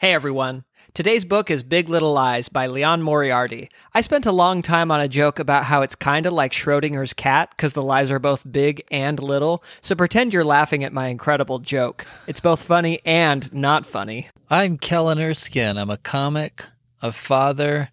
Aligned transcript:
Hey 0.00 0.12
everyone. 0.12 0.62
Today's 0.94 1.24
book 1.24 1.50
is 1.50 1.64
Big 1.64 1.88
Little 1.88 2.12
Lies 2.12 2.48
by 2.48 2.68
Liane 2.68 3.02
Moriarty. 3.02 3.68
I 3.92 4.00
spent 4.00 4.26
a 4.26 4.30
long 4.30 4.62
time 4.62 4.92
on 4.92 5.00
a 5.00 5.08
joke 5.08 5.40
about 5.40 5.64
how 5.64 5.82
it's 5.82 5.96
kind 5.96 6.24
of 6.24 6.32
like 6.32 6.52
Schrodinger's 6.52 7.12
cat 7.12 7.50
because 7.50 7.72
the 7.72 7.82
lies 7.82 8.08
are 8.12 8.20
both 8.20 8.48
big 8.48 8.80
and 8.92 9.20
little, 9.20 9.60
so 9.80 9.96
pretend 9.96 10.32
you're 10.32 10.44
laughing 10.44 10.84
at 10.84 10.92
my 10.92 11.08
incredible 11.08 11.58
joke. 11.58 12.06
It's 12.28 12.38
both 12.38 12.62
funny 12.62 13.00
and 13.04 13.52
not 13.52 13.84
funny. 13.84 14.28
I'm 14.48 14.78
Kellen 14.78 15.18
Erskine. 15.18 15.76
I'm 15.76 15.90
a 15.90 15.96
comic, 15.96 16.66
a 17.02 17.10
father, 17.10 17.90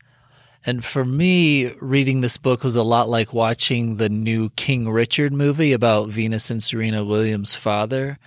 and 0.63 0.85
for 0.85 1.05
me, 1.05 1.71
reading 1.81 2.21
this 2.21 2.37
book 2.37 2.63
was 2.63 2.75
a 2.75 2.83
lot 2.83 3.09
like 3.09 3.33
watching 3.33 3.97
the 3.97 4.09
new 4.09 4.51
King 4.51 4.91
Richard 4.91 5.33
movie 5.33 5.73
about 5.73 6.09
Venus 6.09 6.51
and 6.51 6.61
Serena 6.61 7.03
Williams' 7.03 7.55
father. 7.55 8.19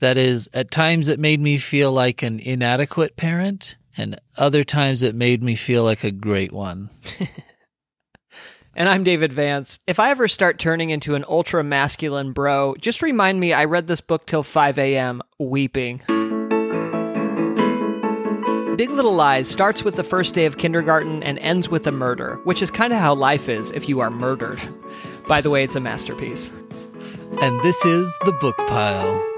That 0.00 0.16
is, 0.16 0.48
at 0.52 0.70
times 0.70 1.08
it 1.08 1.18
made 1.18 1.40
me 1.40 1.56
feel 1.58 1.92
like 1.92 2.22
an 2.22 2.38
inadequate 2.40 3.16
parent, 3.16 3.76
and 3.96 4.20
other 4.36 4.62
times 4.62 5.02
it 5.02 5.14
made 5.14 5.42
me 5.42 5.54
feel 5.54 5.84
like 5.84 6.04
a 6.04 6.10
great 6.10 6.52
one. 6.52 6.90
And 8.78 8.90
I'm 8.90 9.04
David 9.04 9.32
Vance. 9.32 9.78
If 9.86 9.98
I 9.98 10.10
ever 10.10 10.28
start 10.28 10.58
turning 10.58 10.90
into 10.90 11.14
an 11.14 11.24
ultra 11.26 11.64
masculine 11.64 12.32
bro, 12.32 12.74
just 12.78 13.00
remind 13.00 13.40
me 13.40 13.54
I 13.54 13.64
read 13.64 13.86
this 13.86 14.02
book 14.02 14.26
till 14.26 14.42
5 14.42 14.78
a.m., 14.78 15.22
weeping. 15.38 16.02
Big 18.76 18.90
Little 18.90 19.14
Lies 19.14 19.48
starts 19.48 19.82
with 19.82 19.96
the 19.96 20.04
first 20.04 20.34
day 20.34 20.44
of 20.44 20.58
kindergarten 20.58 21.22
and 21.22 21.38
ends 21.38 21.70
with 21.70 21.86
a 21.86 21.92
murder, 21.92 22.38
which 22.44 22.60
is 22.60 22.70
kind 22.70 22.92
of 22.92 22.98
how 22.98 23.14
life 23.14 23.48
is 23.48 23.70
if 23.70 23.88
you 23.88 24.00
are 24.00 24.10
murdered. 24.10 24.60
By 25.26 25.40
the 25.40 25.48
way, 25.48 25.64
it's 25.64 25.74
a 25.74 25.80
masterpiece. 25.80 26.50
And 27.40 27.58
this 27.62 27.82
is 27.86 28.14
The 28.26 28.32
Book 28.32 28.58
Pile. 28.58 29.35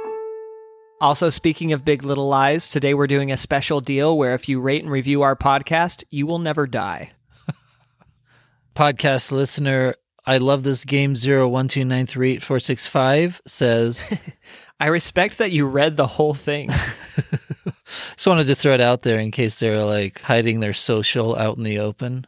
Also, 1.00 1.30
speaking 1.30 1.72
of 1.72 1.84
Big 1.84 2.02
Little 2.02 2.28
Lies, 2.28 2.68
today 2.68 2.92
we're 2.92 3.06
doing 3.06 3.30
a 3.30 3.36
special 3.36 3.80
deal 3.80 4.18
where 4.18 4.34
if 4.34 4.48
you 4.48 4.60
rate 4.60 4.82
and 4.82 4.90
review 4.90 5.22
our 5.22 5.36
podcast, 5.36 6.02
you 6.10 6.26
will 6.26 6.40
never 6.40 6.66
die. 6.66 7.12
Podcast 8.74 9.30
listener, 9.30 9.94
I 10.26 10.38
love 10.38 10.64
this 10.64 10.84
game 10.84 11.14
zero 11.14 11.48
one 11.48 11.68
two 11.68 11.84
nine 11.84 12.06
three 12.06 12.32
eight 12.32 12.42
four 12.42 12.58
six 12.58 12.88
five 12.88 13.40
says 13.46 14.02
I 14.80 14.86
respect 14.86 15.38
that 15.38 15.52
you 15.52 15.66
read 15.66 15.96
the 15.96 16.06
whole 16.08 16.34
thing. 16.34 16.68
just 18.16 18.26
wanted 18.26 18.48
to 18.48 18.56
throw 18.56 18.74
it 18.74 18.80
out 18.80 19.02
there 19.02 19.20
in 19.20 19.30
case 19.30 19.60
they're 19.60 19.84
like 19.84 20.20
hiding 20.22 20.58
their 20.58 20.72
social 20.72 21.36
out 21.36 21.58
in 21.58 21.62
the 21.62 21.78
open. 21.78 22.26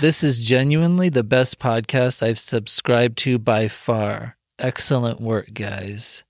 this 0.00 0.24
is 0.24 0.44
genuinely 0.44 1.10
the 1.10 1.24
best 1.24 1.60
podcast 1.60 2.24
I've 2.24 2.40
subscribed 2.40 3.18
to 3.18 3.38
by 3.38 3.68
far. 3.68 4.36
Excellent 4.58 5.20
work, 5.20 5.54
guys. 5.54 6.24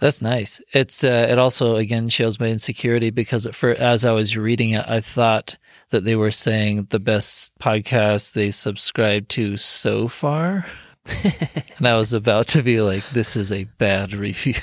That's 0.00 0.22
nice. 0.22 0.62
It's 0.72 1.04
uh, 1.04 1.26
it 1.30 1.38
also 1.38 1.76
again 1.76 2.08
shows 2.08 2.40
my 2.40 2.46
insecurity 2.46 3.10
because 3.10 3.46
for 3.52 3.70
as 3.70 4.04
I 4.04 4.12
was 4.12 4.36
reading 4.36 4.70
it, 4.70 4.84
I 4.88 5.00
thought 5.00 5.58
that 5.90 6.04
they 6.04 6.16
were 6.16 6.30
saying 6.30 6.86
the 6.90 6.98
best 6.98 7.58
podcast 7.58 8.32
they 8.32 8.50
subscribed 8.50 9.28
to 9.30 9.56
so 9.58 10.08
far. 10.08 10.66
and 11.78 11.86
I 11.86 11.96
was 11.96 12.12
about 12.12 12.46
to 12.48 12.62
be 12.62 12.80
like, 12.80 13.08
this 13.10 13.36
is 13.36 13.52
a 13.52 13.64
bad 13.64 14.14
review. 14.14 14.54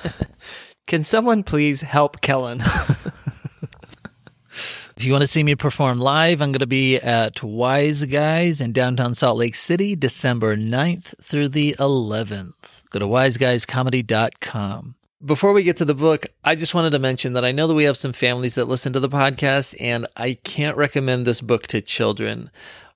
Can 0.86 1.04
someone 1.04 1.44
please 1.44 1.82
help 1.82 2.20
Kellen? 2.20 2.62
If 4.98 5.04
you 5.04 5.12
want 5.12 5.22
to 5.22 5.28
see 5.28 5.44
me 5.44 5.54
perform 5.54 6.00
live, 6.00 6.42
I'm 6.42 6.50
going 6.50 6.58
to 6.58 6.66
be 6.66 6.96
at 6.96 7.40
Wise 7.40 8.04
Guys 8.06 8.60
in 8.60 8.72
downtown 8.72 9.14
Salt 9.14 9.38
Lake 9.38 9.54
City, 9.54 9.94
December 9.94 10.56
9th 10.56 11.14
through 11.22 11.50
the 11.50 11.76
11th. 11.78 12.77
Go 12.90 12.98
to 12.98 13.06
wiseguyscomedy.com. 13.06 14.94
Before 15.24 15.52
we 15.52 15.64
get 15.64 15.76
to 15.78 15.84
the 15.84 15.94
book, 15.94 16.26
I 16.44 16.54
just 16.54 16.74
wanted 16.74 16.90
to 16.90 16.98
mention 17.00 17.32
that 17.32 17.44
I 17.44 17.50
know 17.50 17.66
that 17.66 17.74
we 17.74 17.84
have 17.84 17.96
some 17.96 18.12
families 18.12 18.54
that 18.54 18.68
listen 18.68 18.92
to 18.92 19.00
the 19.00 19.08
podcast, 19.08 19.74
and 19.80 20.06
I 20.16 20.34
can't 20.44 20.76
recommend 20.76 21.26
this 21.26 21.40
book 21.40 21.66
to 21.68 21.80
children. 21.80 22.50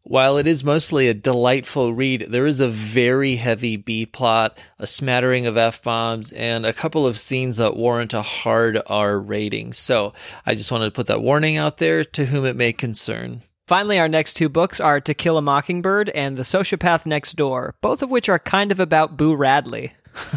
While 0.05 0.37
it 0.37 0.47
is 0.49 0.65
mostly 0.65 1.09
a 1.09 1.15
delightful 1.15 1.95
read, 1.95 2.27
there 2.29 2.47
is 2.47 2.61
a 2.61 2.69
very 2.69 3.37
heavy 3.37 3.77
B 3.77 4.07
plot, 4.07 4.59
a 4.79 4.87
smattering 4.87 5.47
of 5.47 5.57
F 5.57 5.83
bombs, 5.83 6.33
and 6.33 6.67
a 6.67 6.73
couple 6.73 7.07
of 7.07 7.19
scenes 7.19 7.59
that 7.59 7.77
warrant 7.77 8.13
a 8.13 8.23
hard 8.23 8.81
R 8.87 9.19
rating. 9.19 9.73
So 9.73 10.13
I 10.47 10.55
just 10.55 10.73
wanted 10.73 10.87
to 10.87 10.91
put 10.91 11.07
that 11.07 11.23
warning 11.23 11.57
out 11.57 11.79
there 11.79 12.05
to 12.05 12.27
whom 12.27 12.45
it 12.45 12.57
may 12.57 12.73
concern. 12.73 13.43
Finally, 13.73 13.99
our 13.99 14.07
next 14.07 14.35
two 14.35 14.51
books 14.51 14.81
are 14.81 15.01
To 15.01 15.15
Kill 15.15 15.39
a 15.39 15.41
Mockingbird 15.41 16.11
and 16.11 16.37
The 16.37 16.43
Sociopath 16.43 17.07
Next 17.07 17.37
Door, 17.37 17.75
both 17.81 18.03
of 18.03 18.11
which 18.11 18.29
are 18.29 18.39
kind 18.39 18.71
of 18.71 18.79
about 18.79 19.17
Boo 19.17 19.35
Radley. 19.35 19.95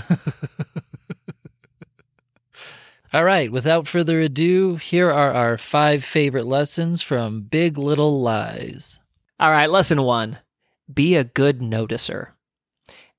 All 3.12 3.25
right, 3.25 3.51
without 3.51 3.88
further 3.88 4.22
ado, 4.22 4.78
here 4.78 5.12
are 5.12 5.34
our 5.34 5.57
five 5.57 6.06
favorite 6.06 6.45
lessons 6.45 7.01
from 7.01 7.41
Big 7.41 7.78
Little 7.78 8.22
Lies. 8.22 9.00
All 9.38 9.51
right, 9.51 9.69
lesson 9.69 10.03
one 10.03 10.38
be 10.94 11.18
a 11.18 11.25
good 11.25 11.59
noticer. 11.59 12.29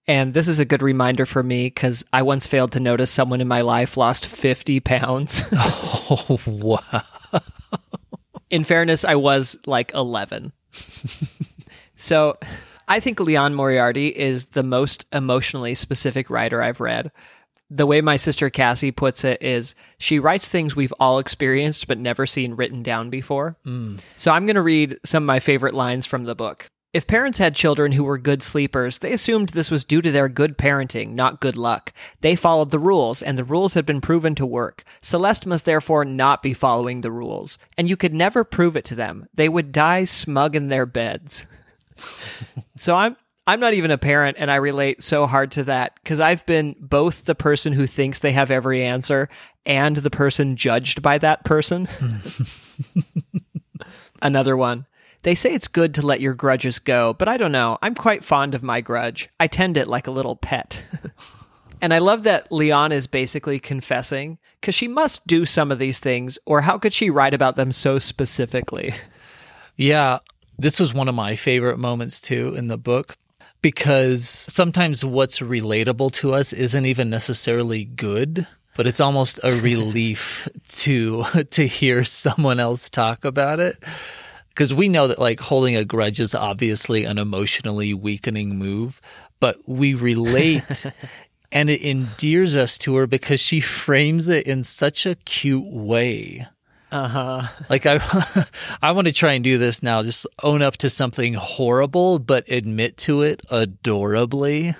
And 0.07 0.33
this 0.33 0.49
is 0.49 0.59
a 0.59 0.65
good 0.65 0.81
reminder 0.81 1.27
for 1.27 1.43
me 1.43 1.67
because 1.67 2.07
I 2.11 2.23
once 2.23 2.47
failed 2.47 2.73
to 2.73 2.81
notice 2.81 3.11
someone 3.11 3.43
in 3.43 3.49
my 3.49 3.61
life 3.61 3.99
lost 3.99 4.25
50 4.25 4.81
pounds. 4.81 5.43
Oh, 6.09 6.39
wow. 6.47 7.03
In 8.51 8.65
fairness, 8.65 9.05
I 9.05 9.17
was 9.17 9.57
like 9.67 9.93
11. 9.95 10.53
so 11.97 12.39
I 12.89 13.01
think 13.01 13.19
Liane 13.21 13.55
Moriarty 13.55 14.09
is 14.09 14.47
the 14.47 14.63
most 14.63 15.07
emotionally 15.13 15.75
specific 15.75 16.31
writer 16.31 16.63
I've 16.63 16.81
read. 16.81 17.11
The 17.69 17.87
way 17.87 18.01
my 18.01 18.17
sister 18.17 18.49
Cassie 18.49 18.93
puts 18.93 19.25
it 19.25 19.43
is 19.43 19.75
she 19.99 20.21
writes 20.21 20.47
things 20.47 20.77
we've 20.77 20.95
all 21.01 21.19
experienced 21.19 21.89
but 21.89 21.99
never 21.99 22.25
seen 22.25 22.55
written 22.55 22.85
down 22.85 23.11
before. 23.11 23.57
Mm. 23.67 23.99
So 24.17 24.31
I'm 24.31 24.47
going 24.47 24.55
to 24.55 24.63
read 24.63 24.99
some 25.05 25.25
of 25.25 25.27
my 25.27 25.41
favorite 25.41 25.75
lines 25.75 26.07
from 26.07 26.25
the 26.25 26.37
book. 26.37 26.69
If 26.97 27.07
parents 27.07 27.37
had 27.37 27.55
children 27.55 27.93
who 27.93 28.05
were 28.05 28.17
good 28.17 28.43
sleepers, 28.43 29.01
they 29.01 29.13
assumed 29.13 29.51
this 29.51 29.71
was 29.71 29.85
due 29.85 30.01
to 30.01 30.11
their 30.11 30.31
good 30.31 30.57
parenting, 30.57 31.11
not 31.11 31.43
good 31.43 31.59
luck. 31.59 31.93
They 32.23 32.35
followed 32.35 32.71
the 32.71 32.79
rules, 32.79 33.21
and 33.21 33.37
the 33.37 33.45
rules 33.45 33.75
had 33.75 33.85
been 33.85 34.01
proven 34.01 34.35
to 34.37 34.47
work. 34.47 34.83
Celeste 35.03 35.45
must 35.45 35.67
therefore 35.67 36.07
not 36.07 36.43
be 36.43 36.55
following 36.55 37.03
the 37.03 37.11
rules, 37.11 37.59
and 37.77 37.87
you 37.87 37.99
could 37.99 38.15
never 38.15 38.45
prove 38.45 38.79
it 38.79 38.87
to 38.87 38.95
them. 38.95 39.27
They 39.35 39.47
would 39.47 39.73
die 39.73 40.05
smug 40.05 40.57
in 40.57 40.69
their 40.69 40.87
beds. 40.87 41.45
so 42.79 42.95
I'm 42.95 43.17
I'm 43.47 43.61
not 43.61 43.75
even 43.75 43.91
a 43.91 43.99
parent 43.99 44.39
and 44.41 44.51
I 44.51 44.57
relate 44.57 45.03
so 45.03 45.27
hard 45.27 45.51
to 45.53 45.65
that 45.65 46.03
cuz 46.03 46.19
I've 46.19 46.47
been 46.47 46.77
both 46.81 47.27
the 47.27 47.35
person 47.35 47.75
who 47.75 47.87
thinks 47.87 48.19
they 48.19 48.33
have 48.33 48.51
every 48.51 48.83
answer 48.83 49.29
and 49.67 49.97
the 49.97 50.11
person 50.11 50.57
judged 50.57 51.03
by 51.03 51.19
that 51.19 51.45
person. 51.45 51.89
Another 54.23 54.57
one. 54.57 54.87
They 55.27 55.35
say 55.35 55.53
it's 55.53 55.67
good 55.67 55.93
to 55.95 56.07
let 56.07 56.21
your 56.21 56.35
grudges 56.35 56.79
go, 56.79 57.13
but 57.13 57.27
I 57.27 57.37
don't 57.37 57.51
know. 57.51 57.79
I'm 57.83 57.97
quite 57.97 58.23
fond 58.23 58.55
of 58.55 58.63
my 58.63 58.81
grudge. 58.81 59.29
I 59.41 59.49
tend 59.49 59.77
it 59.77 59.89
like 59.89 60.07
a 60.07 60.13
little 60.13 60.37
pet. 60.37 60.85
and 61.83 61.93
I 61.93 61.99
love 61.99 62.23
that 62.23 62.53
Liane 62.53 62.93
is 62.93 63.09
basically 63.09 63.59
confessing 63.59 64.39
cuz 64.63 64.77
she 64.77 64.87
must 64.87 65.27
do 65.27 65.45
some 65.45 65.73
of 65.73 65.81
these 65.81 65.99
things 65.99 66.39
or 66.47 66.61
how 66.61 66.79
could 66.79 66.93
she 66.93 67.11
write 67.11 67.35
about 67.35 67.57
them 67.57 67.73
so 67.73 67.99
specifically? 67.99 68.95
Yeah, 69.75 70.21
this 70.61 70.79
was 70.79 70.95
one 70.95 71.09
of 71.09 71.17
my 71.17 71.35
favorite 71.35 71.81
moments 71.81 72.21
too 72.21 72.55
in 72.55 72.69
the 72.69 72.79
book 72.79 73.17
because 73.63 74.47
sometimes 74.49 75.05
what's 75.05 75.41
relatable 75.41 76.13
to 76.13 76.35
us 76.35 76.53
isn't 76.53 76.87
even 76.87 77.11
necessarily 77.11 77.85
good, 77.85 78.47
but 78.77 78.87
it's 78.87 79.01
almost 79.01 79.41
a 79.43 79.61
relief 79.61 80.47
to 80.69 81.25
to 81.51 81.67
hear 81.67 82.05
someone 82.05 82.61
else 82.61 82.89
talk 82.89 83.25
about 83.25 83.59
it. 83.59 83.83
Because 84.57 84.73
we 84.73 84.89
know 84.89 85.07
that 85.07 85.19
like 85.19 85.39
holding 85.39 85.77
a 85.77 85.85
grudge 85.85 86.19
is 86.19 86.35
obviously 86.35 87.05
an 87.05 87.19
emotionally 87.19 87.93
weakening 87.93 88.57
move, 88.57 89.03
but 89.39 89.59
we 89.67 89.93
relate 89.93 90.87
and 91.53 91.69
it 91.69 91.83
endears 91.83 92.57
us 92.57 92.79
to 92.79 92.97
her 92.97 93.07
because 93.07 93.39
she 93.39 93.61
frames 93.61 94.31
it 94.31 94.47
in 94.47 94.65
such 94.65 95.05
a 95.05 95.15
cute 95.15 95.67
way. 95.67 96.47
Uh-huh. 96.91 97.43
Like 97.69 97.85
I, 97.85 98.01
I 98.83 98.93
want 98.93 99.09
to 99.09 99.13
try 99.13 99.35
and 99.35 99.45
do 99.45 99.59
this 99.59 99.83
now. 99.83 100.03
Just 100.03 100.27
own 100.43 100.63
up 100.63 100.79
to 100.79 100.89
something 100.89 101.35
horrible, 101.35 102.19
but 102.19 102.49
admit 102.49 102.97
to 102.99 103.21
it 103.21 103.43
adorably. 103.51 104.75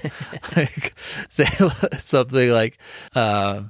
like, 0.56 0.94
say 1.28 1.46
something 1.98 2.50
like, 2.50 2.78
uh, 3.16 3.64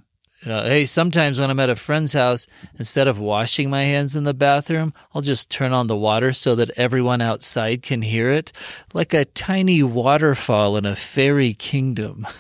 you 0.46 0.52
know, 0.52 0.62
hey, 0.62 0.84
sometimes 0.84 1.40
when 1.40 1.50
I'm 1.50 1.58
at 1.58 1.70
a 1.70 1.74
friend's 1.74 2.12
house, 2.12 2.46
instead 2.78 3.08
of 3.08 3.18
washing 3.18 3.68
my 3.68 3.82
hands 3.82 4.14
in 4.14 4.22
the 4.22 4.32
bathroom, 4.32 4.94
I'll 5.12 5.20
just 5.20 5.50
turn 5.50 5.72
on 5.72 5.88
the 5.88 5.96
water 5.96 6.32
so 6.32 6.54
that 6.54 6.70
everyone 6.76 7.20
outside 7.20 7.82
can 7.82 8.02
hear 8.02 8.30
it, 8.30 8.52
like 8.94 9.12
a 9.12 9.24
tiny 9.24 9.82
waterfall 9.82 10.76
in 10.76 10.86
a 10.86 10.94
fairy 10.94 11.52
kingdom. 11.52 12.28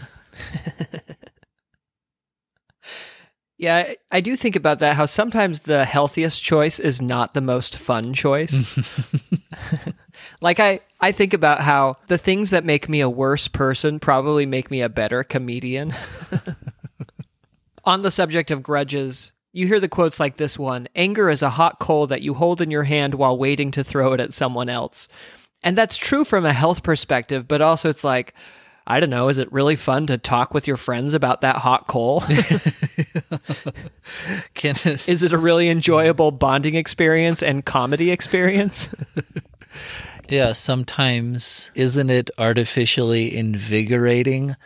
Yeah, 3.58 3.76
I- 3.76 3.96
I 4.12 4.20
do 4.20 4.36
think 4.36 4.54
about 4.54 4.80
that. 4.80 4.96
How 4.96 5.06
sometimes 5.06 5.60
the 5.60 5.86
healthiest 5.86 6.42
choice 6.42 6.78
is 6.78 7.00
not 7.00 7.32
the 7.32 7.40
most 7.40 7.78
fun 7.78 8.12
choice. 8.12 8.78
like 10.42 10.60
I, 10.60 10.80
I 11.00 11.10
think 11.12 11.32
about 11.32 11.60
how 11.60 11.96
the 12.08 12.18
things 12.18 12.50
that 12.50 12.66
make 12.66 12.86
me 12.86 13.00
a 13.00 13.08
worse 13.08 13.48
person 13.48 13.98
probably 13.98 14.44
make 14.44 14.70
me 14.70 14.82
a 14.82 14.90
better 14.90 15.24
comedian. 15.24 15.94
On 17.86 18.02
the 18.02 18.10
subject 18.10 18.50
of 18.50 18.62
grudges, 18.64 19.32
You 19.52 19.66
hear 19.68 19.78
the 19.80 19.88
quotes 19.88 20.20
like 20.20 20.36
this 20.36 20.58
one 20.58 20.86
anger 20.94 21.30
is 21.30 21.40
a 21.40 21.48
hot 21.50 21.78
coal 21.78 22.06
that 22.08 22.20
you 22.20 22.34
hold 22.34 22.60
in 22.60 22.70
your 22.70 22.82
hand 22.82 23.14
while 23.14 23.38
waiting 23.38 23.70
to 23.70 23.82
throw 23.82 24.12
it 24.12 24.20
at 24.20 24.34
someone 24.34 24.68
else. 24.68 25.08
And 25.62 25.78
that's 25.78 25.96
true 25.96 26.24
from 26.24 26.44
a 26.44 26.52
health 26.52 26.82
perspective, 26.82 27.48
but 27.48 27.62
also 27.62 27.88
it's 27.88 28.04
like, 28.04 28.34
I 28.86 29.00
don't 29.00 29.08
know, 29.08 29.28
is 29.28 29.38
it 29.38 29.50
really 29.50 29.76
fun 29.76 30.06
to 30.08 30.18
talk 30.18 30.52
with 30.52 30.66
your 30.66 30.76
friends 30.76 31.14
about 31.14 31.40
that 31.40 31.56
hot 31.56 31.88
coal? 31.88 32.20
Can 34.54 34.74
is 35.06 35.22
it 35.22 35.32
a 35.32 35.38
really 35.38 35.68
enjoyable 35.68 36.32
bonding 36.32 36.74
experience 36.74 37.42
and 37.42 37.64
comedy 37.64 38.10
experience? 38.10 38.88
yeah, 40.28 40.52
sometimes 40.52 41.70
isn't 41.74 42.10
it 42.10 42.30
artificially 42.36 43.34
invigorating 43.34 44.56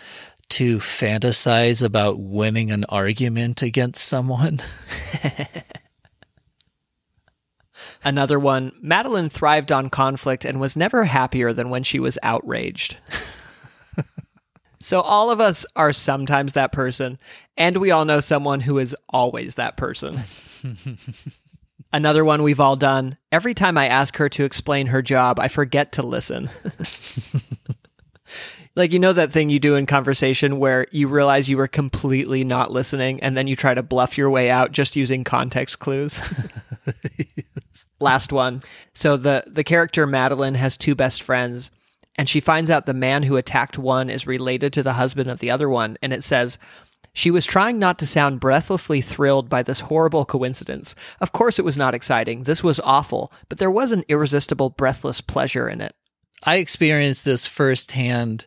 to 0.51 0.79
fantasize 0.79 1.83
about 1.83 2.21
winning 2.21 2.71
an 2.71 2.85
argument 2.89 3.63
against 3.63 4.07
someone? 4.07 4.61
Another 8.03 8.39
one, 8.39 8.73
Madeline 8.81 9.29
thrived 9.29 9.71
on 9.71 9.91
conflict 9.91 10.45
and 10.45 10.61
was 10.61 10.77
never 10.77 11.05
happier 11.05 11.53
than 11.53 11.69
when 11.71 11.83
she 11.83 11.99
was 11.99 12.19
outraged. 12.23 12.97
so 14.81 15.01
all 15.01 15.31
of 15.31 15.41
us 15.41 15.67
are 15.77 15.93
sometimes 15.93 16.55
that 16.55 16.73
person, 16.73 17.19
and 17.57 17.77
we 17.77 17.91
all 17.91 18.05
know 18.05 18.21
someone 18.21 18.61
who 18.61 18.79
is 18.79 18.97
always 19.11 19.57
that 19.57 19.77
person. 19.77 20.21
Another 21.93 22.25
one 22.25 22.43
we've 22.43 22.61
all 22.61 22.77
done. 22.77 23.19
Every 23.33 23.53
time 23.53 23.77
I 23.77 23.87
ask 23.87 24.17
her 24.17 24.29
to 24.31 24.45
explain 24.45 24.89
her 24.89 25.03
job, 25.03 25.39
I 25.39 25.49
forget 25.49 25.93
to 25.93 26.03
listen. 26.03 26.49
Like 28.77 28.93
you 28.93 28.99
know 28.99 29.13
that 29.13 29.33
thing 29.33 29.49
you 29.49 29.59
do 29.59 29.75
in 29.75 29.87
conversation 29.87 30.59
where 30.59 30.87
you 30.91 31.09
realize 31.09 31.49
you 31.49 31.57
were 31.57 31.69
completely 31.69 32.45
not 32.45 32.71
listening 32.71 33.21
and 33.21 33.37
then 33.37 33.47
you 33.47 33.57
try 33.57 33.75
to 33.75 33.83
bluff 33.83 34.17
your 34.17 34.31
way 34.31 34.51
out 34.51 34.73
just 34.73 34.97
using 34.97 35.25
context 35.25 35.79
clues. 35.79 36.21
Last 38.01 38.33
one. 38.33 38.63
So 38.95 39.17
the 39.17 39.45
the 39.47 39.65
character 39.65 40.07
Madeline 40.07 40.55
has 40.55 40.77
two 40.77 40.95
best 40.95 41.23
friends 41.23 41.71
and 42.17 42.29
she 42.29 42.41
finds 42.41 42.71
out 42.71 42.87
the 42.87 42.95
man 42.95 43.25
who 43.25 43.37
attacked 43.37 43.79
one 43.79 44.09
is 44.09 44.27
related 44.27 44.73
to 44.75 44.83
the 44.83 44.95
husband 44.95 45.31
of 45.31 45.41
the 45.41 45.51
other 45.51 45.69
one 45.69 45.97
and 46.01 46.13
it 46.13 46.25
says 46.25 46.57
she 47.13 47.31
was 47.31 47.45
trying 47.45 47.79
not 47.79 47.99
to 47.99 48.07
sound 48.07 48.39
breathlessly 48.39 49.01
thrilled 49.01 49.49
by 49.49 49.65
this 49.65 49.81
horrible 49.81 50.25
coincidence. 50.25 50.95
Of 51.21 51.33
course 51.33 51.59
it 51.59 51.65
was 51.65 51.77
not 51.77 51.95
exciting. 51.95 52.45
This 52.45 52.63
was 52.63 52.79
awful, 52.81 53.33
but 53.49 53.59
there 53.59 53.71
was 53.71 53.91
an 53.91 54.05
irresistible 54.09 54.71
breathless 54.71 55.21
pleasure 55.21 55.69
in 55.69 55.81
it. 55.81 55.95
I 56.43 56.57
experienced 56.57 57.25
this 57.25 57.47
firsthand 57.47 58.47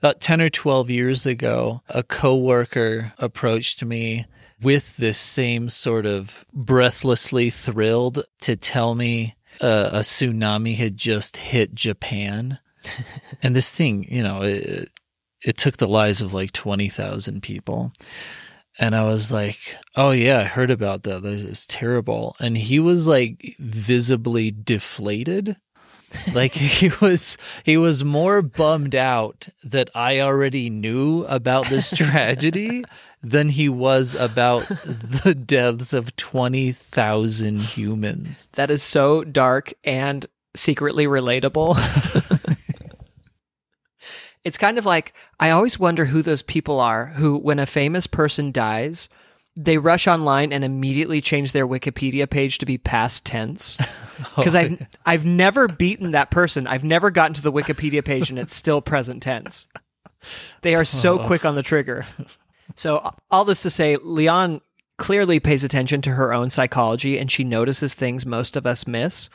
about 0.00 0.20
10 0.20 0.40
or 0.40 0.48
12 0.48 0.90
years 0.90 1.26
ago. 1.26 1.82
A 1.88 2.02
coworker 2.02 3.12
approached 3.18 3.84
me 3.84 4.26
with 4.60 4.96
this 4.96 5.18
same 5.18 5.68
sort 5.68 6.06
of 6.06 6.44
breathlessly 6.52 7.50
thrilled 7.50 8.24
to 8.40 8.56
tell 8.56 8.94
me 8.94 9.36
uh, 9.60 9.90
a 9.92 9.98
tsunami 10.00 10.76
had 10.76 10.96
just 10.96 11.36
hit 11.36 11.74
Japan. 11.74 12.58
and 13.42 13.54
this 13.54 13.72
thing, 13.74 14.06
you 14.10 14.22
know, 14.22 14.42
it, 14.42 14.90
it 15.44 15.56
took 15.56 15.76
the 15.76 15.88
lives 15.88 16.20
of 16.20 16.32
like 16.32 16.52
20,000 16.52 17.42
people. 17.42 17.92
And 18.80 18.94
I 18.94 19.02
was 19.04 19.32
like, 19.32 19.76
oh, 19.96 20.12
yeah, 20.12 20.40
I 20.40 20.44
heard 20.44 20.70
about 20.70 21.02
that. 21.02 21.22
That 21.22 21.48
was 21.48 21.66
terrible. 21.66 22.36
And 22.38 22.56
he 22.56 22.78
was 22.78 23.08
like 23.08 23.56
visibly 23.58 24.52
deflated 24.52 25.56
like 26.32 26.52
he 26.52 26.90
was 27.00 27.36
he 27.64 27.76
was 27.76 28.04
more 28.04 28.42
bummed 28.42 28.94
out 28.94 29.48
that 29.64 29.90
I 29.94 30.20
already 30.20 30.70
knew 30.70 31.24
about 31.24 31.68
this 31.68 31.90
tragedy 31.96 32.84
than 33.22 33.48
he 33.50 33.68
was 33.68 34.14
about 34.14 34.68
the 34.68 35.34
deaths 35.34 35.92
of 35.92 36.14
20,000 36.14 37.58
humans. 37.58 38.48
That 38.52 38.70
is 38.70 38.80
so 38.80 39.24
dark 39.24 39.74
and 39.82 40.24
secretly 40.54 41.06
relatable. 41.06 41.76
it's 44.44 44.58
kind 44.58 44.78
of 44.78 44.86
like 44.86 45.14
I 45.40 45.50
always 45.50 45.78
wonder 45.78 46.06
who 46.06 46.22
those 46.22 46.42
people 46.42 46.80
are 46.80 47.06
who 47.06 47.38
when 47.38 47.58
a 47.58 47.66
famous 47.66 48.06
person 48.06 48.52
dies 48.52 49.08
they 49.60 49.76
rush 49.76 50.06
online 50.06 50.52
and 50.52 50.62
immediately 50.62 51.20
change 51.20 51.50
their 51.50 51.66
Wikipedia 51.66 52.30
page 52.30 52.58
to 52.58 52.66
be 52.66 52.78
past 52.78 53.26
tense. 53.26 53.78
Because 54.34 54.56
oh, 54.56 54.58
I've 54.58 54.86
I've 55.06 55.24
never 55.24 55.68
beaten 55.68 56.10
that 56.10 56.32
person. 56.32 56.66
I've 56.66 56.82
never 56.82 57.08
gotten 57.08 57.34
to 57.34 57.42
the 57.42 57.52
Wikipedia 57.52 58.04
page 58.04 58.30
and 58.30 58.38
it's 58.38 58.56
still 58.56 58.80
present 58.80 59.22
tense. 59.22 59.68
They 60.62 60.74
are 60.74 60.84
so 60.84 61.18
quick 61.26 61.44
on 61.44 61.54
the 61.54 61.62
trigger. 61.62 62.04
So 62.74 63.12
all 63.30 63.44
this 63.44 63.62
to 63.62 63.70
say, 63.70 63.96
Liane 63.96 64.60
clearly 64.96 65.38
pays 65.38 65.62
attention 65.62 66.02
to 66.02 66.10
her 66.14 66.34
own 66.34 66.50
psychology 66.50 67.16
and 67.16 67.30
she 67.30 67.44
notices 67.44 67.94
things 67.94 68.26
most 68.26 68.56
of 68.56 68.66
us 68.66 68.88
miss. 68.88 69.30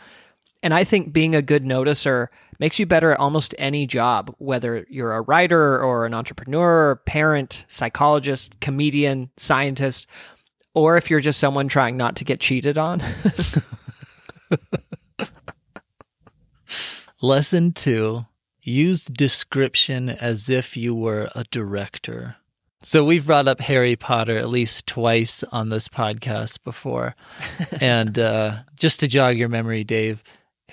And 0.63 0.73
I 0.73 0.85
think 0.85 1.11
being 1.11 1.35
a 1.35 1.41
good 1.41 1.65
noticer 1.65 2.29
makes 2.57 2.79
you 2.79 2.85
better 2.85 3.11
at 3.11 3.19
almost 3.19 3.53
any 3.57 3.85
job, 3.85 4.33
whether 4.37 4.85
you're 4.89 5.11
a 5.11 5.21
writer 5.21 5.83
or 5.83 6.05
an 6.05 6.13
entrepreneur, 6.13 6.95
parent, 7.05 7.65
psychologist, 7.67 8.61
comedian, 8.61 9.29
scientist, 9.35 10.07
or 10.73 10.95
if 10.95 11.09
you're 11.09 11.19
just 11.19 11.39
someone 11.39 11.67
trying 11.67 11.97
not 11.97 12.15
to 12.15 12.23
get 12.23 12.39
cheated 12.39 12.77
on. 12.77 13.03
Lesson 17.21 17.73
two 17.73 18.25
use 18.61 19.03
description 19.03 20.07
as 20.07 20.49
if 20.49 20.77
you 20.77 20.95
were 20.95 21.29
a 21.35 21.43
director. 21.51 22.37
So 22.81 23.03
we've 23.03 23.25
brought 23.25 23.47
up 23.47 23.59
Harry 23.61 23.97
Potter 23.97 24.37
at 24.37 24.49
least 24.49 24.87
twice 24.87 25.43
on 25.51 25.69
this 25.69 25.89
podcast 25.89 26.63
before. 26.63 27.15
and 27.81 28.17
uh, 28.17 28.59
just 28.75 29.01
to 29.01 29.07
jog 29.07 29.37
your 29.37 29.49
memory, 29.49 29.83
Dave, 29.83 30.23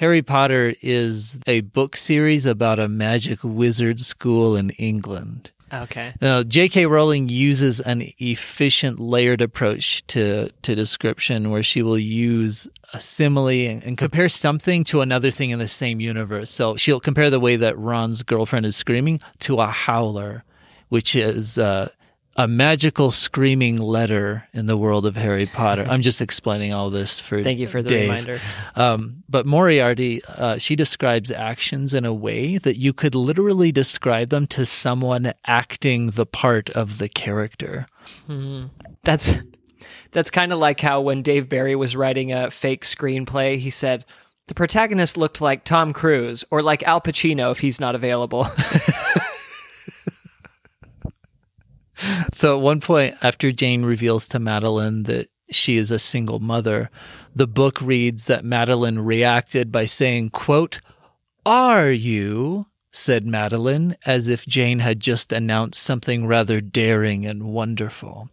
Harry 0.01 0.23
Potter 0.23 0.75
is 0.81 1.39
a 1.47 1.61
book 1.61 1.95
series 1.95 2.47
about 2.47 2.79
a 2.79 2.89
magic 2.89 3.41
wizard 3.45 4.01
school 4.01 4.57
in 4.57 4.71
England. 4.71 5.51
Okay. 5.75 6.15
Now, 6.23 6.43
J.K. 6.43 6.87
Rowling 6.87 7.29
uses 7.29 7.81
an 7.81 8.11
efficient 8.19 8.99
layered 8.99 9.43
approach 9.43 10.03
to, 10.07 10.49
to 10.63 10.75
description 10.75 11.51
where 11.51 11.63
she 11.63 11.83
will 11.83 11.99
use 11.99 12.67
a 12.95 12.99
simile 12.99 13.49
and, 13.49 13.85
and, 13.85 13.99
compare 13.99 14.31
something 14.31 14.85
to 14.85 15.03
another 15.03 15.31
thing 15.31 15.51
in 15.51 15.59
the 15.59 15.69
same 15.69 16.01
universe. 16.01 16.49
So 16.49 16.79
she'll 16.79 16.99
compare 16.99 17.29
the 17.29 17.39
way 17.39 17.57
that 17.57 17.79
Ron's 17.79 18.23
girlfriend 18.23 18.65
is 18.65 18.77
screaming 18.77 19.21
to 19.41 19.57
a 19.57 19.67
howler, 19.67 20.45
which 20.89 21.15
is 21.15 21.59
uh, 21.59 21.91
a 22.41 22.49
magical 22.49 23.11
screaming 23.11 23.77
letter 23.79 24.49
in 24.55 24.65
the 24.65 24.77
world 24.77 25.05
of 25.05 25.15
Harry 25.15 25.45
Potter. 25.45 25.87
I'm 25.87 26.01
just 26.01 26.23
explaining 26.23 26.73
all 26.73 26.89
this 26.89 27.21
for 27.21 27.43
thank 27.43 27.59
you 27.59 27.67
for 27.67 27.83
the 27.83 27.91
Dave. 27.91 28.09
reminder. 28.09 28.41
Um, 28.75 29.23
but 29.29 29.45
Moriarty, 29.45 30.25
uh, 30.25 30.57
she 30.57 30.75
describes 30.75 31.31
actions 31.31 31.93
in 31.93 32.07
a 32.07 32.15
way 32.15 32.57
that 32.57 32.79
you 32.79 32.95
could 32.95 33.15
literally 33.15 33.73
describe 33.73 34.31
them 34.31 34.47
to 34.49 34.65
someone 34.65 35.35
acting 35.47 36.13
the 36.13 36.25
part 36.25 36.71
of 36.71 36.97
the 36.97 37.11
character. 37.11 37.87
Mm-hmm. 38.27 38.69
That's 39.03 39.35
that's 40.13 40.31
kind 40.31 40.51
of 40.51 40.59
like 40.59 40.81
how 40.81 41.03
when 41.03 41.21
Dave 41.21 41.47
Barry 41.47 41.77
was 41.77 41.95
writing 41.95 42.33
a 42.33 42.51
fake 42.51 42.87
screenplay, 42.87 43.59
he 43.59 43.69
said 43.69 44.07
the 44.47 44.55
protagonist 44.55 45.19
looked 45.19 45.43
like 45.43 45.65
Tom 45.65 45.93
Cruise 45.93 46.43
or 46.51 46.63
like 46.63 46.83
Al 46.85 47.03
Pacino 47.03 47.51
if 47.53 47.61
he's 47.61 47.79
not 47.79 47.95
available. 47.95 48.47
so 52.33 52.57
at 52.57 52.63
one 52.63 52.81
point, 52.81 53.17
after 53.23 53.53
Jane 53.53 53.85
reveals 53.85 54.29
to 54.29 54.39
Madeline 54.39 55.05
that 55.05 55.29
she 55.51 55.77
is 55.77 55.91
a 55.91 55.99
single 55.99 56.41
mother, 56.41 56.91
the 57.35 57.47
book 57.47 57.81
reads 57.81 58.27
that 58.27 58.45
Madeline 58.45 59.01
reacted 59.01 59.71
by 59.73 59.85
saying, 59.85 60.31
quote, 60.31 60.81
Are 61.45 61.91
you? 61.91 62.67
said 62.93 63.25
Madeline, 63.25 63.97
as 64.05 64.29
if 64.29 64.47
Jane 64.47 64.81
had 64.81 64.99
just 64.99 65.33
announced 65.33 65.81
something 65.81 66.27
rather 66.27 66.61
daring 66.61 67.25
and 67.25 67.45
wonderful. 67.45 68.29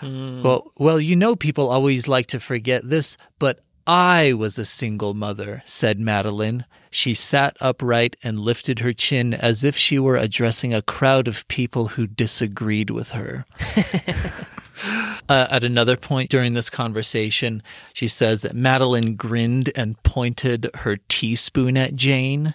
Mm. 0.00 0.42
Well, 0.42 0.72
well, 0.78 0.98
you 0.98 1.14
know 1.16 1.36
people 1.36 1.68
always 1.68 2.08
like 2.08 2.26
to 2.28 2.40
forget 2.40 2.88
this, 2.88 3.18
but 3.38 3.60
I 3.86 4.32
was 4.32 4.58
a 4.58 4.64
single 4.64 5.12
mother, 5.12 5.62
said 5.66 6.00
Madeline. 6.00 6.64
She 6.90 7.14
sat 7.14 7.56
upright 7.60 8.16
and 8.22 8.40
lifted 8.40 8.80
her 8.80 8.92
chin 8.92 9.32
as 9.32 9.62
if 9.62 9.76
she 9.76 9.98
were 9.98 10.16
addressing 10.16 10.74
a 10.74 10.82
crowd 10.82 11.28
of 11.28 11.46
people 11.48 11.88
who 11.88 12.06
disagreed 12.06 12.90
with 12.90 13.12
her. 13.12 13.46
uh, 15.28 15.46
at 15.50 15.62
another 15.62 15.96
point 15.96 16.30
during 16.30 16.54
this 16.54 16.68
conversation, 16.68 17.62
she 17.92 18.08
says 18.08 18.42
that 18.42 18.56
Madeline 18.56 19.14
grinned 19.14 19.70
and 19.76 20.02
pointed 20.02 20.68
her 20.76 20.96
teaspoon 21.08 21.76
at 21.76 21.94
Jane 21.94 22.54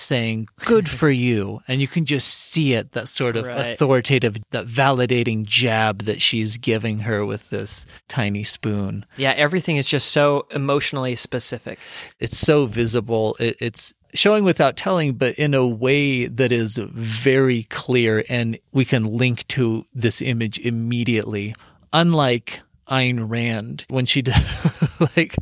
saying 0.00 0.48
good 0.64 0.88
for 1.00 1.10
you. 1.10 1.60
And 1.68 1.80
you 1.80 1.88
can 1.88 2.04
just 2.04 2.28
see 2.28 2.74
it 2.74 2.92
that 2.92 3.08
sort 3.08 3.36
of 3.36 3.46
right. 3.46 3.72
authoritative 3.72 4.38
that 4.50 4.66
validating 4.66 5.44
jab 5.44 6.02
that 6.02 6.22
she's 6.22 6.58
giving 6.58 7.00
her 7.00 7.24
with 7.24 7.50
this 7.50 7.86
tiny 8.08 8.44
spoon. 8.44 9.04
Yeah 9.16 9.34
everything 9.36 9.76
is 9.76 9.86
just 9.86 10.12
so 10.12 10.46
emotionally 10.50 11.14
specific. 11.14 11.78
It's 12.18 12.38
so 12.38 12.66
visible. 12.66 13.36
It, 13.40 13.56
it's 13.60 13.94
showing 14.12 14.44
without 14.44 14.76
telling 14.76 15.14
but 15.14 15.34
in 15.38 15.54
a 15.54 15.66
way 15.66 16.26
that 16.26 16.52
is 16.52 16.76
very 16.76 17.64
clear 17.64 18.24
and 18.28 18.58
we 18.72 18.84
can 18.84 19.04
link 19.04 19.46
to 19.48 19.84
this 19.94 20.20
image 20.20 20.58
immediately. 20.58 21.54
Unlike 21.92 22.60
Ayn 22.88 23.30
Rand 23.30 23.86
when 23.88 24.04
she 24.04 24.20
did, 24.20 24.34
like 25.16 25.34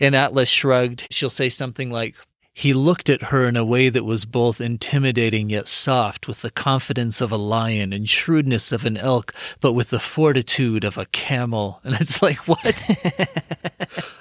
in 0.00 0.14
Atlas 0.14 0.48
Shrugged, 0.48 1.06
she'll 1.10 1.30
say 1.30 1.48
something 1.48 1.90
like, 1.90 2.16
he 2.56 2.72
looked 2.72 3.10
at 3.10 3.24
her 3.24 3.46
in 3.46 3.54
a 3.54 3.66
way 3.66 3.90
that 3.90 4.02
was 4.02 4.24
both 4.24 4.62
intimidating 4.62 5.50
yet 5.50 5.68
soft, 5.68 6.26
with 6.26 6.40
the 6.40 6.50
confidence 6.50 7.20
of 7.20 7.30
a 7.30 7.36
lion 7.36 7.92
and 7.92 8.08
shrewdness 8.08 8.72
of 8.72 8.86
an 8.86 8.96
elk, 8.96 9.34
but 9.60 9.74
with 9.74 9.90
the 9.90 9.98
fortitude 9.98 10.82
of 10.82 10.96
a 10.96 11.04
camel. 11.04 11.80
And 11.84 11.94
it's 12.00 12.22
like, 12.22 12.48
what? 12.48 12.82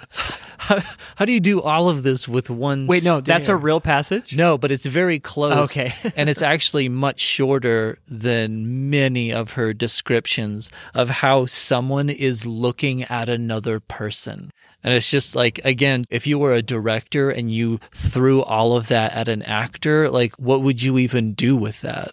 how, 0.58 0.82
how 1.16 1.24
do 1.24 1.32
you 1.32 1.40
do 1.40 1.62
all 1.62 1.88
of 1.88 2.04
this 2.04 2.28
with 2.28 2.50
one 2.50 2.88
Wait, 2.88 3.06
no, 3.06 3.22
that's 3.22 3.48
a 3.48 3.56
real 3.56 3.80
passage? 3.80 4.36
No, 4.36 4.58
but 4.58 4.70
it's 4.70 4.86
very 4.86 5.18
close. 5.18 5.78
Okay. 5.78 5.94
and 6.18 6.30
it's 6.30 6.42
actually 6.42 6.90
much 6.90 7.22
shorter 7.22 8.00
than 8.06 8.90
many 8.90 9.32
of 9.32 9.54
her 9.54 9.74
descriptions 9.74 10.70
of 10.94 11.10
how 11.10 11.46
someone 11.46 12.10
is 12.10 12.46
looking 12.46 13.04
at 13.04 13.30
another 13.30 13.80
person. 13.80 14.52
And 14.86 14.94
it's 14.94 15.10
just 15.10 15.36
like, 15.36 15.60
again, 15.66 16.06
if 16.12 16.28
you 16.28 16.38
were 16.38 16.54
a 16.54 16.62
director 16.62 17.32
and 17.32 17.52
you 17.52 17.80
threw 17.92 18.44
all 18.44 18.78
of 18.78 18.88
that 18.90 19.14
at 19.14 19.28
an 19.28 19.42
actor, 19.42 20.10
like, 20.10 20.36
what 20.36 20.62
would 20.62 20.84
you 20.84 21.00
even 21.00 21.34
do 21.34 21.56
with 21.56 21.82
that? 21.82 22.12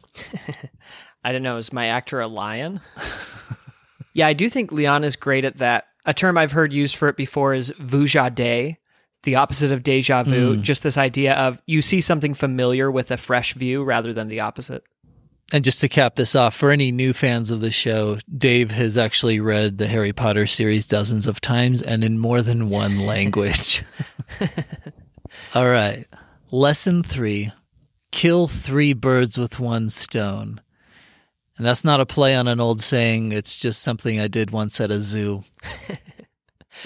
I 1.24 1.32
don't 1.32 1.42
know. 1.42 1.58
Is 1.58 1.70
my 1.70 1.88
actor 1.88 2.18
a 2.18 2.26
lion? 2.26 2.80
yeah, 4.14 4.26
I 4.26 4.32
do 4.32 4.48
think 4.48 4.72
Liane 4.72 5.04
is 5.04 5.16
great 5.16 5.44
at 5.44 5.58
that. 5.58 5.88
A 6.06 6.14
term 6.14 6.38
I've 6.38 6.52
heard 6.52 6.72
used 6.72 6.96
for 6.96 7.08
it 7.08 7.16
before 7.18 7.52
is 7.52 7.72
vujade, 7.72 8.78
the 9.24 9.34
opposite 9.34 9.70
of 9.70 9.82
deja 9.82 10.22
vu. 10.22 10.56
Mm. 10.56 10.62
Just 10.62 10.82
this 10.82 10.96
idea 10.96 11.34
of 11.34 11.60
you 11.66 11.82
see 11.82 12.00
something 12.00 12.32
familiar 12.32 12.90
with 12.90 13.10
a 13.10 13.18
fresh 13.18 13.52
view 13.52 13.84
rather 13.84 14.14
than 14.14 14.28
the 14.28 14.40
opposite. 14.40 14.82
And 15.52 15.64
just 15.64 15.80
to 15.80 15.88
cap 15.88 16.16
this 16.16 16.34
off, 16.34 16.54
for 16.56 16.70
any 16.70 16.90
new 16.90 17.12
fans 17.12 17.50
of 17.50 17.60
the 17.60 17.70
show, 17.70 18.18
Dave 18.34 18.70
has 18.70 18.96
actually 18.96 19.38
read 19.38 19.78
the 19.78 19.86
Harry 19.88 20.12
Potter 20.12 20.46
series 20.46 20.86
dozens 20.86 21.26
of 21.26 21.40
times 21.40 21.82
and 21.82 22.02
in 22.02 22.18
more 22.18 22.42
than 22.42 22.68
one 22.68 23.00
language. 23.06 23.84
All 25.54 25.68
right. 25.68 26.06
Lesson 26.50 27.02
three 27.02 27.52
kill 28.12 28.46
three 28.46 28.92
birds 28.92 29.36
with 29.36 29.58
one 29.58 29.88
stone. 29.88 30.60
And 31.56 31.66
that's 31.66 31.84
not 31.84 32.00
a 32.00 32.06
play 32.06 32.36
on 32.36 32.46
an 32.46 32.60
old 32.60 32.80
saying, 32.80 33.32
it's 33.32 33.56
just 33.58 33.82
something 33.82 34.20
I 34.20 34.28
did 34.28 34.50
once 34.52 34.80
at 34.80 34.90
a 34.90 35.00
zoo. 35.00 35.42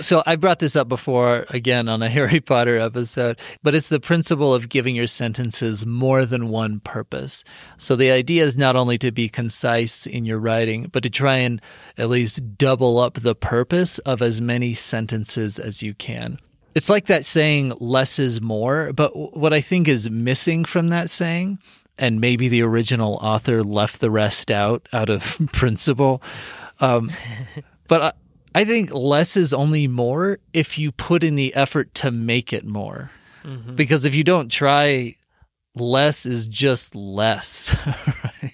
So 0.01 0.23
I 0.27 0.37
brought 0.37 0.59
this 0.59 0.77
up 0.77 0.89
before 0.89 1.47
again 1.49 1.89
on 1.89 2.03
a 2.03 2.09
Harry 2.11 2.41
Potter 2.41 2.77
episode, 2.77 3.39
but 3.63 3.75
it's 3.75 3.89
the 3.89 4.01
principle 4.01 4.53
of 4.53 4.69
giving 4.69 4.95
your 4.95 5.07
sentences 5.07 5.87
more 5.87 6.27
than 6.27 6.49
one 6.49 6.81
purpose. 6.81 7.45
So 7.79 7.97
the 7.97 8.11
idea 8.11 8.45
is 8.45 8.59
not 8.59 8.77
only 8.77 8.99
to 8.99 9.11
be 9.11 9.29
concise 9.29 10.07
in 10.07 10.25
your 10.25 10.39
writing, 10.39 10.91
but 10.93 11.03
to 11.03 11.11
try 11.11 11.39
and 11.39 11.63
at 11.97 12.11
least 12.11 12.59
double 12.59 12.99
up 12.99 13.15
the 13.15 13.35
purpose 13.35 13.99
of 14.01 14.21
as 14.21 14.41
many 14.41 14.75
sentences 14.75 15.59
as 15.59 15.83
you 15.83 15.95
can. 15.95 16.39
It's 16.75 16.91
like 16.91 17.07
that 17.07 17.25
saying 17.25 17.73
less 17.81 18.19
is 18.19 18.43
more, 18.43 18.93
but 18.93 19.13
what 19.35 19.55
I 19.55 19.63
think 19.63 19.89
is 19.89 20.11
missing 20.11 20.67
from 20.67 20.89
that 20.89 21.09
saying 21.09 21.59
and 21.99 22.21
maybe 22.21 22.49
the 22.49 22.63
original 22.63 23.15
author 23.23 23.63
left 23.63 24.01
the 24.01 24.11
rest 24.11 24.51
out 24.51 24.87
out 24.93 25.09
of 25.09 25.41
principle. 25.53 26.23
Um, 26.81 27.11
but 27.89 28.17
I, 28.61 28.65
think 28.65 28.93
less 28.93 29.37
is 29.37 29.53
only 29.53 29.87
more 29.87 30.39
if 30.53 30.79
you 30.79 30.93
put 30.93 31.23
in 31.23 31.35
the 31.35 31.55
effort 31.55 31.95
to 31.97 32.11
make 32.11 32.53
it 32.53 32.65
more. 32.65 33.11
Because 33.75 34.05
if 34.05 34.15
you 34.15 34.25
don't 34.25 34.49
try, 34.51 35.15
less 35.75 36.27
is 36.27 36.49
just 36.49 36.95
less. 36.95 37.77
right? 38.25 38.53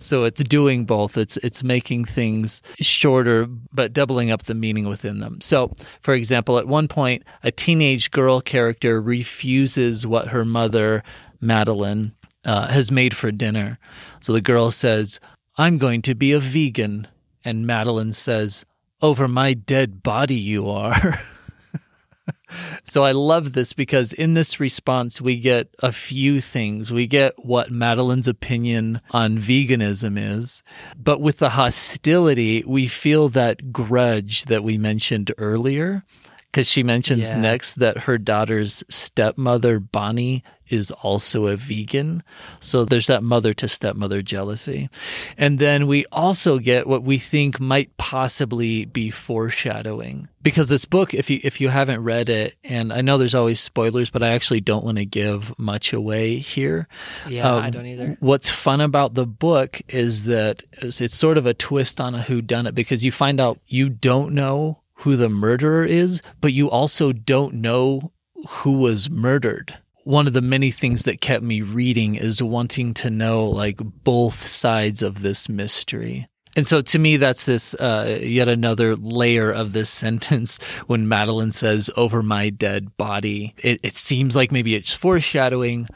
So 0.00 0.24
it's 0.24 0.42
doing 0.42 0.86
both. 0.86 1.18
It's 1.18 1.36
it's 1.38 1.62
making 1.62 2.06
things 2.06 2.62
shorter 2.80 3.46
but 3.70 3.92
doubling 3.92 4.30
up 4.30 4.44
the 4.44 4.54
meaning 4.54 4.88
within 4.88 5.18
them. 5.18 5.40
So, 5.42 5.74
for 6.00 6.14
example, 6.14 6.58
at 6.58 6.66
one 6.66 6.88
point 6.88 7.22
a 7.42 7.52
teenage 7.52 8.10
girl 8.10 8.40
character 8.40 9.00
refuses 9.00 10.06
what 10.06 10.28
her 10.28 10.44
mother, 10.44 11.04
Madeline, 11.40 12.14
uh, 12.46 12.68
has 12.68 12.90
made 12.90 13.14
for 13.14 13.30
dinner. 13.30 13.78
So 14.20 14.32
the 14.32 14.40
girl 14.40 14.70
says, 14.70 15.20
"I'm 15.58 15.76
going 15.76 16.00
to 16.02 16.14
be 16.14 16.32
a 16.32 16.40
vegan." 16.40 17.06
And 17.42 17.66
Madeline 17.66 18.12
says, 18.12 18.66
Over 19.02 19.28
my 19.28 19.54
dead 19.54 20.02
body, 20.02 20.34
you 20.34 20.68
are. 20.68 21.18
so 22.84 23.04
I 23.04 23.12
love 23.12 23.52
this 23.52 23.72
because 23.72 24.12
in 24.12 24.34
this 24.34 24.60
response, 24.60 25.20
we 25.20 25.38
get 25.38 25.74
a 25.78 25.92
few 25.92 26.40
things. 26.40 26.92
We 26.92 27.06
get 27.06 27.32
what 27.38 27.70
Madeline's 27.70 28.28
opinion 28.28 29.00
on 29.10 29.38
veganism 29.38 30.18
is, 30.18 30.62
but 30.96 31.20
with 31.20 31.38
the 31.38 31.50
hostility, 31.50 32.62
we 32.66 32.86
feel 32.86 33.28
that 33.30 33.72
grudge 33.72 34.44
that 34.44 34.62
we 34.62 34.76
mentioned 34.76 35.32
earlier. 35.38 36.04
Because 36.50 36.66
she 36.68 36.82
mentions 36.82 37.30
Yeah. 37.30 37.40
next 37.40 37.74
that 37.74 37.98
her 37.98 38.18
daughter's 38.18 38.82
stepmother, 38.88 39.78
Bonnie, 39.78 40.42
is 40.68 40.90
also 41.02 41.46
a 41.46 41.56
vegan. 41.56 42.22
So 42.60 42.84
there's 42.84 43.08
that 43.08 43.22
mother 43.24 43.52
to 43.54 43.66
stepmother 43.68 44.22
jealousy. 44.22 44.88
And 45.36 45.58
then 45.58 45.86
we 45.88 46.04
also 46.12 46.58
get 46.58 46.86
what 46.86 47.02
we 47.02 47.18
think 47.18 47.58
might 47.60 47.96
possibly 47.98 48.84
be 48.84 49.10
foreshadowing. 49.10 50.28
Because 50.42 50.68
this 50.70 50.84
book, 50.86 51.12
if 51.12 51.28
you 51.28 51.38
if 51.44 51.60
you 51.60 51.68
haven't 51.68 52.02
read 52.02 52.28
it, 52.28 52.54
and 52.64 52.92
I 52.92 53.00
know 53.02 53.18
there's 53.18 53.34
always 53.34 53.60
spoilers, 53.60 54.10
but 54.10 54.22
I 54.22 54.28
actually 54.30 54.60
don't 54.60 54.84
want 54.84 54.96
to 54.98 55.04
give 55.04 55.52
much 55.58 55.92
away 55.92 56.38
here. 56.38 56.88
Yeah, 57.28 57.52
Um, 57.52 57.62
I 57.62 57.70
don't 57.70 57.86
either. 57.86 58.16
What's 58.20 58.48
fun 58.48 58.80
about 58.80 59.14
the 59.14 59.26
book 59.26 59.82
is 59.88 60.24
that 60.24 60.62
it's 60.72 61.00
it's 61.00 61.14
sort 61.16 61.36
of 61.36 61.46
a 61.46 61.52
twist 61.54 62.00
on 62.00 62.14
a 62.14 62.22
who 62.22 62.40
done 62.42 62.66
it 62.66 62.74
because 62.74 63.04
you 63.04 63.12
find 63.12 63.38
out 63.40 63.58
you 63.66 63.88
don't 63.90 64.32
know 64.32 64.78
who 65.00 65.16
the 65.16 65.28
murderer 65.28 65.84
is, 65.84 66.22
but 66.40 66.52
you 66.52 66.70
also 66.70 67.12
don't 67.12 67.54
know 67.54 68.12
who 68.48 68.72
was 68.72 69.10
murdered. 69.10 69.78
One 70.04 70.26
of 70.26 70.32
the 70.32 70.40
many 70.40 70.70
things 70.70 71.04
that 71.04 71.20
kept 71.20 71.44
me 71.44 71.60
reading 71.60 72.14
is 72.14 72.42
wanting 72.42 72.94
to 72.94 73.10
know 73.10 73.46
like 73.46 73.78
both 74.04 74.46
sides 74.46 75.02
of 75.02 75.22
this 75.22 75.48
mystery. 75.48 76.28
And 76.56 76.66
so 76.66 76.82
to 76.82 76.98
me, 76.98 77.16
that's 77.16 77.44
this 77.46 77.74
uh, 77.74 78.18
yet 78.22 78.48
another 78.48 78.96
layer 78.96 79.50
of 79.50 79.72
this 79.72 79.90
sentence 80.00 80.58
when 80.86 81.08
Madeline 81.08 81.52
says, 81.52 81.90
over 81.96 82.22
my 82.22 82.50
dead 82.50 82.96
body. 82.96 83.54
It, 83.58 83.80
it 83.82 83.94
seems 83.94 84.34
like 84.34 84.52
maybe 84.52 84.74
it's 84.74 84.92
foreshadowing, 84.92 85.88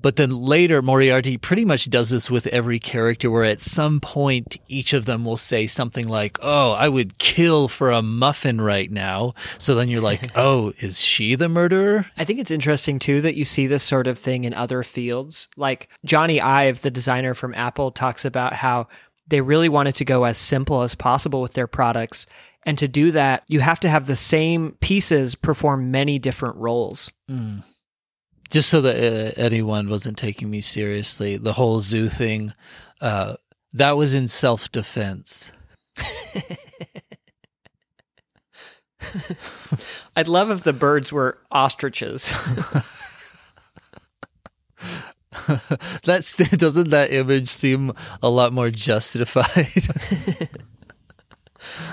but 0.00 0.16
then 0.16 0.30
later 0.30 0.82
Moriarty 0.82 1.36
pretty 1.38 1.64
much 1.64 1.88
does 1.88 2.10
this 2.10 2.30
with 2.30 2.46
every 2.48 2.78
character 2.78 3.30
where 3.30 3.44
at 3.44 3.60
some 3.60 4.00
point 4.00 4.58
each 4.68 4.92
of 4.92 5.04
them 5.04 5.24
will 5.24 5.36
say 5.36 5.66
something 5.66 6.08
like, 6.08 6.38
oh, 6.42 6.72
I 6.72 6.88
would 6.88 7.18
kill 7.18 7.68
for 7.68 7.90
a 7.90 8.02
muffin 8.02 8.60
right 8.60 8.90
now. 8.90 9.34
So 9.58 9.74
then 9.74 9.88
you're 9.88 10.02
like, 10.02 10.30
oh, 10.36 10.72
is 10.78 11.00
she 11.00 11.34
the 11.34 11.48
murderer? 11.48 12.06
I 12.16 12.24
think 12.24 12.38
it's 12.38 12.50
interesting 12.50 12.98
too 12.98 13.20
that 13.22 13.36
you 13.36 13.44
see 13.44 13.66
this 13.66 13.82
sort 13.82 14.06
of 14.06 14.18
thing 14.18 14.44
in 14.44 14.54
other 14.54 14.82
fields. 14.82 15.48
Like 15.56 15.88
Jony 16.06 16.40
Ive, 16.40 16.82
the 16.82 16.90
designer 16.90 17.34
from 17.34 17.54
Apple, 17.54 17.90
talks 17.90 18.24
about 18.24 18.54
how 18.54 18.88
they 19.26 19.40
really 19.40 19.68
wanted 19.68 19.94
to 19.96 20.04
go 20.04 20.24
as 20.24 20.38
simple 20.38 20.82
as 20.82 20.94
possible 20.94 21.40
with 21.40 21.54
their 21.54 21.66
products. 21.66 22.26
And 22.64 22.78
to 22.78 22.86
do 22.88 23.10
that, 23.12 23.44
you 23.48 23.60
have 23.60 23.80
to 23.80 23.88
have 23.88 24.06
the 24.06 24.16
same 24.16 24.76
pieces 24.80 25.34
perform 25.34 25.90
many 25.90 26.18
different 26.18 26.56
roles. 26.56 27.10
just 28.52 28.68
so 28.68 28.82
that 28.82 28.96
uh, 28.96 29.32
anyone 29.40 29.88
wasn't 29.88 30.18
taking 30.18 30.50
me 30.50 30.60
seriously, 30.60 31.38
the 31.38 31.54
whole 31.54 31.80
zoo 31.80 32.08
thing, 32.10 32.52
uh, 33.00 33.36
that 33.72 33.96
was 33.96 34.14
in 34.14 34.28
self 34.28 34.70
defense. 34.70 35.50
I'd 40.14 40.28
love 40.28 40.50
if 40.50 40.62
the 40.62 40.74
birds 40.74 41.10
were 41.10 41.38
ostriches. 41.50 42.32
That's 46.04 46.36
doesn't 46.36 46.90
that 46.90 47.12
image 47.12 47.48
seem 47.48 47.92
a 48.22 48.28
lot 48.28 48.52
more 48.52 48.70
justified? 48.70 49.72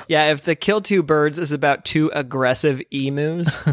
yeah, 0.08 0.32
if 0.32 0.44
the 0.44 0.56
kill 0.56 0.82
two 0.82 1.04
birds 1.04 1.40
is 1.40 1.52
about 1.52 1.86
two 1.86 2.12
aggressive 2.14 2.82
emus. 2.92 3.68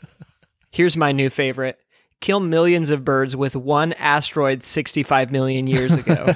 Here's 0.70 0.96
my 0.96 1.12
new 1.12 1.30
favorite 1.30 1.78
kill 2.20 2.40
millions 2.40 2.90
of 2.90 3.04
birds 3.04 3.34
with 3.34 3.56
one 3.56 3.94
asteroid 3.94 4.62
65 4.62 5.30
million 5.30 5.66
years 5.66 5.92
ago. 5.94 6.34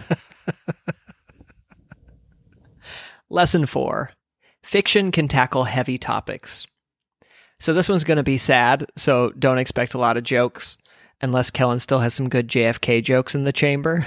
Lesson 3.29 3.67
four 3.67 4.11
fiction 4.63 5.13
can 5.13 5.29
tackle 5.29 5.65
heavy 5.65 5.99
topics. 5.99 6.67
So 7.61 7.75
this 7.75 7.89
one's 7.89 8.05
going 8.05 8.17
to 8.17 8.23
be 8.23 8.39
sad, 8.39 8.91
so 8.97 9.31
don't 9.39 9.59
expect 9.59 9.95
a 9.95 9.99
lot 9.99 10.17
of 10.17 10.25
jokes 10.25 10.79
unless 11.25 11.51
Kellen 11.51 11.79
still 11.81 11.99
has 11.99 12.15
some 12.15 12.29
good 12.29 12.49
JFK 12.49 13.03
jokes 13.03 13.35
in 13.35 13.45
the 13.45 13.53
chamber. 13.53 14.05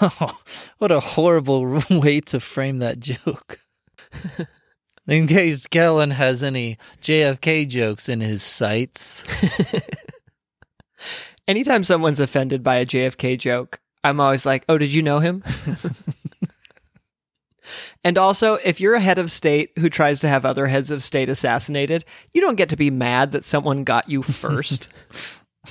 oh, 0.00 0.38
what 0.78 0.92
a 0.92 1.00
horrible 1.00 1.82
way 1.90 2.20
to 2.20 2.38
frame 2.38 2.78
that 2.78 3.00
joke. 3.00 3.58
In 5.08 5.26
case 5.26 5.66
Kellen 5.66 6.12
has 6.12 6.42
any 6.42 6.78
JFK 7.02 7.68
jokes 7.68 8.08
in 8.08 8.20
his 8.20 8.42
sights. 8.42 9.22
Anytime 11.46 11.84
someone's 11.84 12.20
offended 12.20 12.62
by 12.62 12.76
a 12.76 12.86
JFK 12.86 13.38
joke, 13.38 13.80
I'm 14.02 14.18
always 14.18 14.46
like, 14.46 14.64
"Oh, 14.66 14.78
did 14.78 14.94
you 14.94 15.02
know 15.02 15.18
him?" 15.18 15.44
And 18.04 18.18
also, 18.18 18.54
if 18.56 18.80
you're 18.80 18.94
a 18.94 19.00
head 19.00 19.18
of 19.18 19.30
state 19.30 19.70
who 19.78 19.88
tries 19.88 20.20
to 20.20 20.28
have 20.28 20.44
other 20.44 20.66
heads 20.66 20.90
of 20.90 21.02
state 21.02 21.30
assassinated, 21.30 22.04
you 22.34 22.42
don't 22.42 22.56
get 22.56 22.68
to 22.68 22.76
be 22.76 22.90
mad 22.90 23.32
that 23.32 23.46
someone 23.46 23.82
got 23.82 24.10
you 24.10 24.22
first. 24.22 24.90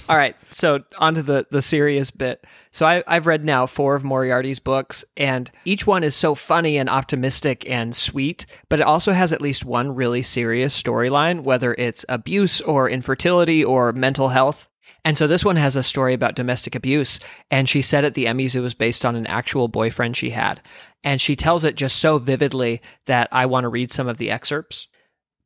All 0.09 0.17
right, 0.17 0.35
so 0.49 0.83
onto 0.99 1.21
the 1.21 1.45
the 1.49 1.61
serious 1.61 2.11
bit. 2.11 2.45
So 2.71 2.85
I, 2.85 3.03
I've 3.07 3.27
read 3.27 3.43
now 3.43 3.65
four 3.65 3.95
of 3.95 4.03
Moriarty's 4.03 4.59
books, 4.59 5.05
and 5.15 5.51
each 5.65 5.85
one 5.85 6.03
is 6.03 6.15
so 6.15 6.35
funny 6.35 6.77
and 6.77 6.89
optimistic 6.89 7.69
and 7.69 7.95
sweet, 7.95 8.45
but 8.69 8.79
it 8.79 8.87
also 8.87 9.11
has 9.11 9.31
at 9.31 9.41
least 9.41 9.63
one 9.65 9.93
really 9.93 10.23
serious 10.23 10.81
storyline, 10.81 11.41
whether 11.41 11.75
it's 11.75 12.05
abuse 12.09 12.59
or 12.61 12.89
infertility 12.89 13.63
or 13.63 13.91
mental 13.91 14.29
health. 14.29 14.67
And 15.05 15.17
so 15.17 15.27
this 15.27 15.43
one 15.43 15.57
has 15.57 15.75
a 15.75 15.83
story 15.83 16.13
about 16.13 16.35
domestic 16.35 16.75
abuse, 16.75 17.19
and 17.51 17.67
she 17.67 17.81
said 17.81 18.05
at 18.05 18.13
the 18.13 18.25
Emmys 18.25 18.55
it 18.55 18.61
was 18.61 18.73
based 18.73 19.05
on 19.05 19.15
an 19.15 19.27
actual 19.27 19.67
boyfriend 19.67 20.15
she 20.15 20.29
had. 20.29 20.61
And 21.03 21.19
she 21.19 21.35
tells 21.35 21.63
it 21.63 21.75
just 21.75 21.97
so 21.97 22.17
vividly 22.17 22.81
that 23.05 23.27
I 23.31 23.45
want 23.45 23.65
to 23.65 23.69
read 23.69 23.91
some 23.91 24.07
of 24.07 24.17
the 24.17 24.31
excerpts. 24.31 24.87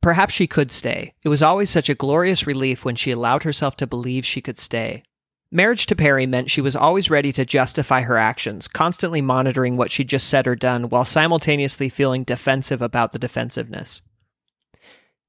Perhaps 0.00 0.34
she 0.34 0.46
could 0.46 0.72
stay. 0.72 1.14
It 1.24 1.28
was 1.28 1.42
always 1.42 1.70
such 1.70 1.88
a 1.88 1.94
glorious 1.94 2.46
relief 2.46 2.84
when 2.84 2.94
she 2.94 3.10
allowed 3.10 3.42
herself 3.42 3.76
to 3.78 3.86
believe 3.86 4.24
she 4.24 4.40
could 4.40 4.58
stay. 4.58 5.02
Marriage 5.50 5.86
to 5.86 5.96
Perry 5.96 6.26
meant 6.26 6.50
she 6.50 6.60
was 6.60 6.76
always 6.76 7.08
ready 7.08 7.32
to 7.32 7.44
justify 7.44 8.02
her 8.02 8.18
actions, 8.18 8.68
constantly 8.68 9.22
monitoring 9.22 9.76
what 9.76 9.90
she'd 9.90 10.08
just 10.08 10.28
said 10.28 10.46
or 10.46 10.54
done 10.54 10.90
while 10.90 11.06
simultaneously 11.06 11.88
feeling 11.88 12.22
defensive 12.22 12.82
about 12.82 13.12
the 13.12 13.18
defensiveness. 13.18 14.02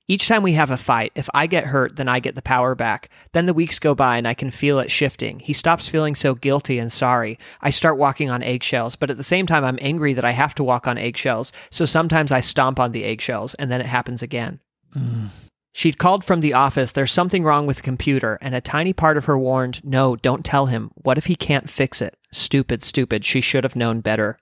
Each 0.09 0.27
time 0.27 0.41
we 0.41 0.53
have 0.53 0.71
a 0.71 0.77
fight, 0.77 1.11
if 1.13 1.29
I 1.35 1.45
get 1.45 1.65
hurt, 1.65 1.95
then 1.95 2.07
I 2.07 2.19
get 2.19 2.33
the 2.33 2.41
power 2.41 2.73
back. 2.73 3.11
Then 3.33 3.45
the 3.45 3.53
weeks 3.53 3.77
go 3.77 3.93
by 3.93 4.17
and 4.17 4.27
I 4.27 4.33
can 4.33 4.49
feel 4.49 4.79
it 4.79 4.89
shifting. 4.89 5.39
He 5.39 5.53
stops 5.53 5.87
feeling 5.87 6.15
so 6.15 6.33
guilty 6.33 6.79
and 6.79 6.91
sorry. 6.91 7.37
I 7.61 7.69
start 7.69 7.99
walking 7.99 8.27
on 8.27 8.41
eggshells, 8.41 8.95
but 8.95 9.11
at 9.11 9.17
the 9.17 9.23
same 9.23 9.45
time, 9.45 9.63
I'm 9.63 9.77
angry 9.79 10.13
that 10.13 10.25
I 10.25 10.31
have 10.31 10.55
to 10.55 10.63
walk 10.63 10.87
on 10.87 10.97
eggshells. 10.97 11.53
So 11.69 11.85
sometimes 11.85 12.31
I 12.31 12.39
stomp 12.39 12.79
on 12.79 12.91
the 12.91 13.03
eggshells 13.03 13.53
and 13.53 13.71
then 13.71 13.81
it 13.81 13.85
happens 13.85 14.23
again. 14.23 14.59
Mm. 14.97 15.29
She'd 15.73 15.99
called 15.99 16.25
from 16.25 16.39
the 16.39 16.53
office, 16.53 16.91
there's 16.91 17.11
something 17.11 17.43
wrong 17.43 17.67
with 17.67 17.77
the 17.77 17.83
computer, 17.83 18.39
and 18.41 18.55
a 18.55 18.61
tiny 18.61 18.93
part 18.93 19.15
of 19.15 19.25
her 19.25 19.37
warned, 19.37 19.79
no, 19.85 20.15
don't 20.15 20.43
tell 20.43 20.65
him. 20.65 20.89
What 20.95 21.19
if 21.19 21.25
he 21.25 21.35
can't 21.35 21.69
fix 21.69 22.01
it? 22.01 22.17
Stupid, 22.31 22.81
stupid. 22.81 23.23
She 23.23 23.41
should 23.41 23.63
have 23.63 23.75
known 23.75 24.01
better. 24.01 24.39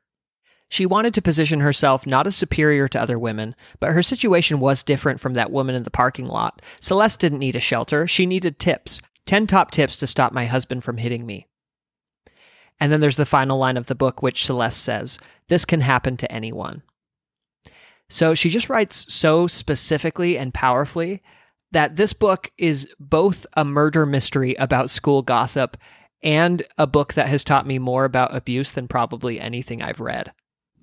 She 0.69 0.85
wanted 0.85 1.13
to 1.13 1.21
position 1.21 1.61
herself 1.61 2.05
not 2.05 2.27
as 2.27 2.35
superior 2.35 2.87
to 2.89 2.99
other 2.99 3.17
women, 3.17 3.55
but 3.79 3.91
her 3.91 4.03
situation 4.03 4.59
was 4.59 4.83
different 4.83 5.19
from 5.19 5.33
that 5.33 5.51
woman 5.51 5.75
in 5.75 5.83
the 5.83 5.91
parking 5.91 6.27
lot. 6.27 6.61
Celeste 6.81 7.19
didn't 7.19 7.39
need 7.39 7.55
a 7.55 7.61
shelter, 7.61 8.05
she 8.05 8.25
needed 8.25 8.59
tips. 8.59 9.01
10 9.25 9.47
top 9.47 9.71
tips 9.71 9.97
to 9.97 10.07
stop 10.07 10.31
my 10.31 10.45
husband 10.45 10.83
from 10.83 10.97
hitting 10.97 11.25
me. 11.25 11.47
And 12.79 12.91
then 12.91 13.01
there's 13.01 13.17
the 13.17 13.25
final 13.25 13.57
line 13.57 13.77
of 13.77 13.87
the 13.87 13.95
book, 13.95 14.21
which 14.21 14.45
Celeste 14.45 14.81
says 14.81 15.19
This 15.49 15.65
can 15.65 15.81
happen 15.81 16.17
to 16.17 16.31
anyone. 16.31 16.83
So 18.09 18.33
she 18.33 18.49
just 18.49 18.69
writes 18.69 19.13
so 19.13 19.47
specifically 19.47 20.37
and 20.37 20.53
powerfully 20.53 21.21
that 21.71 21.97
this 21.97 22.13
book 22.13 22.51
is 22.57 22.87
both 22.99 23.45
a 23.53 23.65
murder 23.65 24.05
mystery 24.05 24.55
about 24.55 24.89
school 24.89 25.21
gossip 25.21 25.75
and 26.23 26.63
a 26.77 26.87
book 26.87 27.13
that 27.15 27.27
has 27.27 27.43
taught 27.43 27.67
me 27.67 27.79
more 27.79 28.05
about 28.05 28.35
abuse 28.35 28.71
than 28.71 28.87
probably 28.87 29.39
anything 29.39 29.81
I've 29.81 29.99
read 29.99 30.31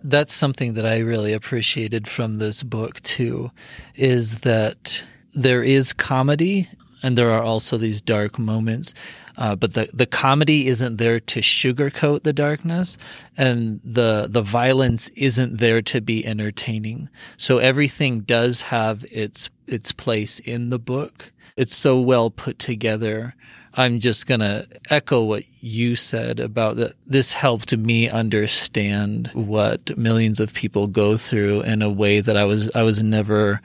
that's 0.05 0.35
something 0.35 0.75
that 0.75 0.85
I 0.87 0.99
really 0.99 1.33
appreciated 1.33 2.07
from 2.07 2.39
this 2.39 2.63
book 2.63 3.01
too, 3.03 3.51
is 3.95 4.41
that 4.41 5.05
there 5.33 5.63
is 5.63 5.93
comedy 5.93 6.69
and 7.03 7.19
there 7.19 7.31
are 7.31 7.43
also 7.43 7.77
these 7.77 8.01
dark 8.01 8.39
moments. 8.39 8.95
Uh, 9.37 9.57
but 9.57 9.75
the, 9.75 9.89
the 9.93 10.07
comedy 10.07 10.69
isn't 10.69 10.99
there 10.99 11.19
to 11.19 11.41
sugarcoat 11.41 12.23
the 12.23 12.33
darkness, 12.33 12.97
and 13.37 13.81
the 13.83 14.29
the 14.31 14.43
violence 14.43 15.09
isn't 15.17 15.59
there 15.59 15.83
to 15.83 16.01
be 16.01 16.25
entertaining. 16.25 17.09
So 17.37 17.59
everything 17.59 18.21
does 18.21 18.63
have 18.63 19.05
its 19.11 19.51
its 19.67 19.91
place 19.91 20.39
in 20.39 20.71
the 20.71 20.79
book. 20.79 21.33
It's 21.57 21.75
so 21.75 22.01
well 22.01 22.31
put 22.31 22.59
together 22.61 23.35
I'm 23.77 23.99
just 23.99 24.27
going 24.27 24.41
to 24.41 24.67
echo 24.89 25.23
what 25.25 25.45
you 25.61 25.97
said 25.97 26.39
about 26.39 26.77
that. 26.77 26.95
This 27.07 27.33
helped 27.33 27.77
me 27.77 28.09
understand 28.09 29.31
what 29.35 29.97
millions 29.99 30.39
of 30.39 30.55
people 30.55 30.87
go 30.87 31.17
through 31.17 31.63
in 31.63 31.83
a 31.83 31.91
way 31.91 32.21
that 32.21 32.37
I 32.37 32.45
was 32.45 32.71
I 32.75 32.83
was 32.83 33.03
never 33.03 33.61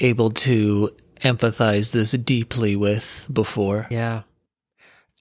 able 0.00 0.30
to 0.30 0.94
empathize 1.22 1.92
this 1.92 2.12
deeply 2.12 2.76
with 2.76 3.28
before. 3.32 3.86
Yeah. 3.90 4.22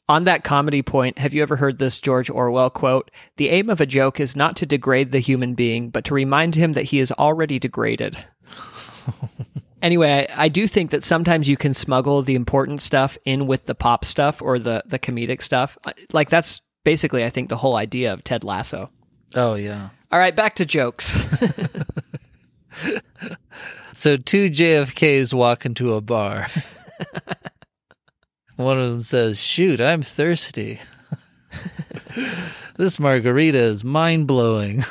On 0.07 0.25
that 0.25 0.43
comedy 0.43 0.83
point, 0.83 1.17
have 1.17 1.33
you 1.33 1.41
ever 1.41 1.55
heard 1.55 1.79
this 1.79 1.99
George 1.99 2.29
Orwell 2.29 2.69
quote? 2.69 3.09
The 3.37 3.49
aim 3.49 3.71
of 3.71 3.81
a 3.81 3.87
joke 3.87 4.19
is 4.19 4.35
not 4.35 4.55
to 4.57 4.65
degrade 4.65 5.11
the 5.11 5.19
human 5.19 5.55
being, 5.55 5.89
but 5.89 6.03
to 6.05 6.13
remind 6.13 6.53
him 6.53 6.73
that 6.73 6.85
he 6.85 6.99
is 6.99 7.11
already 7.13 7.57
degraded. 7.57 8.17
anyway, 9.85 10.27
I, 10.29 10.45
I, 10.45 10.47
do 10.49 10.67
think 10.67 10.91
that 10.91 11.03
sometimes 11.03 11.47
you 11.47 11.55
can 11.55 11.73
smuggle 11.73 12.21
the 12.23 12.35
important 12.35 12.81
stuff 12.81 13.17
in 13.23 13.47
with 13.47 13.67
the 13.67 13.75
pop 13.75 14.03
stuff 14.03 14.41
or 14.41 14.59
the 14.59 14.83
the 14.85 14.99
comedic 14.99 15.41
stuff. 15.41 15.77
Uh, 15.85 15.93
like 16.11 16.29
that's 16.29 16.61
basically, 16.83 17.23
I 17.23 17.29
think, 17.29 17.47
the 17.49 17.57
whole 17.57 17.77
idea 17.77 18.11
of 18.11 18.23
Ted 18.23 18.43
Lasso. 18.43 18.89
Oh 19.35 19.53
yeah. 19.55 19.89
All 20.11 20.19
right, 20.19 20.35
back 20.35 20.55
to 20.55 20.65
jokes. 20.65 21.13
so 23.93 24.17
two 24.17 24.49
JFKs 24.49 25.33
walk 25.33 25.65
into 25.65 25.93
a 25.93 26.01
bar. 26.01 26.47
One 28.55 28.79
of 28.79 28.89
them 28.89 29.03
says, 29.03 29.41
"Shoot, 29.41 29.81
I'm 29.81 30.01
thirsty." 30.01 30.79
this 32.77 32.99
margarita 32.99 33.59
is 33.59 33.83
mind 33.83 34.27
blowing. 34.27 34.83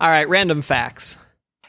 All 0.00 0.08
right, 0.08 0.26
random 0.26 0.62
facts. 0.62 1.18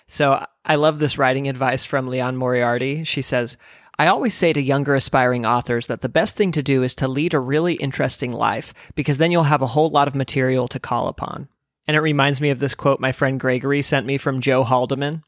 So 0.08 0.46
I 0.64 0.76
love 0.76 1.00
this 1.00 1.18
writing 1.18 1.50
advice 1.50 1.84
from 1.84 2.08
Liane 2.08 2.38
Moriarty. 2.38 3.04
She 3.04 3.22
says, 3.22 3.58
I 4.00 4.08
always 4.08 4.34
say 4.34 4.54
to 4.54 4.62
younger 4.62 4.96
aspiring 4.96 5.46
authors 5.46 5.88
that 5.88 6.00
the 6.00 6.08
best 6.08 6.38
thing 6.38 6.54
to 6.54 6.64
do 6.64 6.82
is 6.82 6.96
to 6.96 7.10
lead 7.10 7.34
a 7.34 7.40
really 7.40 7.74
interesting 7.74 8.32
life 8.32 8.74
because 8.96 9.18
then 9.18 9.32
you'll 9.32 9.44
have 9.44 9.62
a 9.62 9.68
whole 9.68 9.90
lot 9.90 10.08
of 10.08 10.16
material 10.16 10.70
to 10.70 10.80
call 10.80 11.10
upon. 11.10 11.50
And 11.86 11.98
it 11.98 12.00
reminds 12.00 12.40
me 12.40 12.50
of 12.50 12.60
this 12.60 12.74
quote 12.74 13.02
my 13.02 13.12
friend 13.12 13.38
Gregory 13.38 13.82
sent 13.82 14.06
me 14.06 14.18
from 14.18 14.40
Joe 14.40 14.64
Haldeman. 14.64 15.24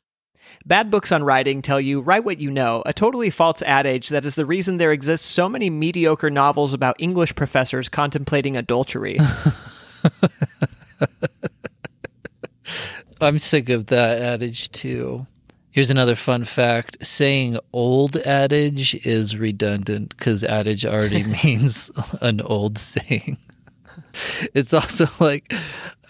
Bad 0.65 0.89
books 0.89 1.11
on 1.11 1.23
writing 1.23 1.61
tell 1.61 1.81
you 1.81 1.99
write 1.99 2.23
what 2.23 2.39
you 2.39 2.49
know, 2.49 2.83
a 2.85 2.93
totally 2.93 3.29
false 3.29 3.61
adage 3.63 4.09
that 4.09 4.23
is 4.23 4.35
the 4.35 4.45
reason 4.45 4.77
there 4.77 4.93
exists 4.93 5.27
so 5.27 5.49
many 5.49 5.69
mediocre 5.69 6.29
novels 6.29 6.71
about 6.71 6.95
English 6.99 7.35
professors 7.35 7.89
contemplating 7.89 8.55
adultery. 8.55 9.19
I'm 13.23 13.39
sick 13.39 13.69
of 13.69 13.87
that 13.87 14.21
adage 14.21 14.71
too. 14.71 15.27
Here's 15.71 15.89
another 15.89 16.15
fun 16.15 16.45
fact 16.45 16.97
saying 17.05 17.57
old 17.71 18.15
adage 18.17 18.93
is 19.05 19.37
redundant 19.37 20.09
because 20.09 20.43
adage 20.43 20.85
already 20.85 21.23
means 21.43 21.89
an 22.21 22.41
old 22.41 22.77
saying. 22.77 23.37
It's 24.53 24.73
also 24.73 25.07
like 25.19 25.51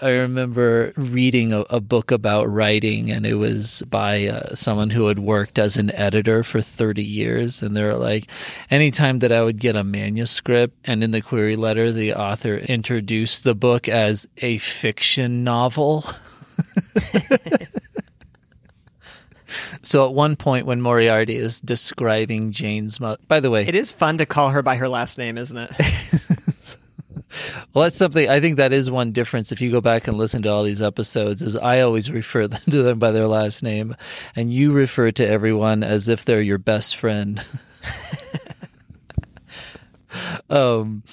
I 0.04 0.10
remember 0.10 0.92
reading 0.98 1.54
a, 1.54 1.62
a 1.70 1.80
book 1.80 2.12
about 2.12 2.52
writing, 2.52 3.10
and 3.10 3.26
it 3.26 3.36
was 3.36 3.84
by 3.90 4.28
uh, 4.28 4.54
someone 4.54 4.90
who 4.90 5.08
had 5.08 5.20
worked 5.20 5.58
as 5.58 5.78
an 5.78 5.96
editor 5.96 6.44
for 6.44 6.62
30 6.62 7.02
years. 7.02 7.62
And 7.62 7.74
they're 7.74 7.96
like, 7.96 8.28
anytime 8.70 9.20
that 9.20 9.32
I 9.32 9.44
would 9.44 9.60
get 9.60 9.78
a 9.78 9.84
manuscript, 9.86 10.78
and 10.84 11.06
in 11.06 11.12
the 11.12 11.22
query 11.22 11.56
letter, 11.56 11.90
the 11.94 12.16
author 12.16 12.58
introduced 12.58 13.46
the 13.46 13.56
book 13.56 13.88
as 13.88 14.28
a 14.40 14.58
fiction 14.58 15.46
novel. 15.46 16.04
so 19.84 20.06
at 20.08 20.14
one 20.14 20.36
point 20.36 20.66
when 20.66 20.82
Moriarty 20.82 21.36
is 21.36 21.60
describing 21.62 22.52
Jane's 22.52 23.00
mother, 23.00 23.22
by 23.28 23.40
the 23.40 23.50
way, 23.50 23.66
it 23.68 23.76
is 23.76 23.92
fun 23.92 24.18
to 24.18 24.26
call 24.26 24.50
her 24.50 24.62
by 24.62 24.76
her 24.78 24.90
last 24.90 25.18
name, 25.18 25.38
isn't 25.38 25.58
it? 25.58 25.72
well, 27.74 27.84
that's 27.84 27.98
something 27.98 28.30
I 28.30 28.40
think 28.40 28.58
that 28.58 28.74
is 28.74 28.90
one 28.92 29.12
difference. 29.12 29.52
If 29.52 29.62
you 29.62 29.72
go 29.72 29.82
back 29.82 30.08
and 30.08 30.18
listen 30.18 30.42
to 30.44 30.50
all 30.50 30.64
these 30.64 30.82
episodes, 30.82 31.42
is 31.42 31.56
I 31.56 31.82
always 31.82 32.12
refer 32.12 32.48
them 32.50 32.62
to 32.70 32.84
them 32.84 33.00
by 33.00 33.12
their 33.12 33.28
last 33.28 33.64
name, 33.64 33.96
and 34.36 34.54
you 34.54 34.74
refer 34.74 35.12
to 35.12 35.28
everyone 35.28 35.84
as 35.84 36.10
if 36.10 36.26
they're 36.26 36.42
your 36.42 36.58
best 36.58 36.96
friend. 36.96 37.44
um, 40.50 41.04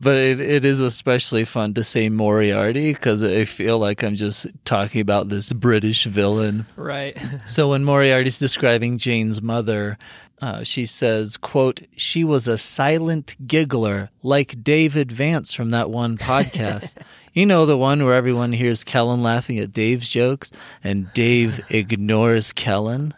but 0.00 0.16
it, 0.16 0.40
it 0.40 0.64
is 0.64 0.80
especially 0.80 1.44
fun 1.44 1.74
to 1.74 1.82
say 1.84 2.08
Moriarty 2.08 2.92
because 2.92 3.24
I 3.24 3.44
feel 3.44 3.78
like 3.78 4.02
I'm 4.02 4.14
just 4.14 4.46
talking 4.64 5.00
about 5.00 5.28
this 5.28 5.52
British 5.52 6.04
villain. 6.04 6.66
Right. 6.76 7.16
so 7.46 7.70
when 7.70 7.84
Moriarty's 7.84 8.38
describing 8.38 8.98
Jane's 8.98 9.42
mother, 9.42 9.98
uh, 10.40 10.62
she 10.62 10.86
says, 10.86 11.36
quote, 11.36 11.80
she 11.96 12.22
was 12.22 12.46
a 12.46 12.56
silent 12.58 13.36
giggler 13.46 14.10
like 14.22 14.62
David 14.62 15.10
Vance 15.10 15.52
from 15.52 15.70
that 15.70 15.90
one 15.90 16.16
podcast. 16.16 16.94
you 17.32 17.44
know, 17.44 17.66
the 17.66 17.76
one 17.76 18.04
where 18.04 18.14
everyone 18.14 18.52
hears 18.52 18.84
Kellen 18.84 19.22
laughing 19.22 19.58
at 19.58 19.72
Dave's 19.72 20.08
jokes 20.08 20.52
and 20.84 21.12
Dave 21.12 21.60
ignores 21.70 22.52
Kellen? 22.52 23.14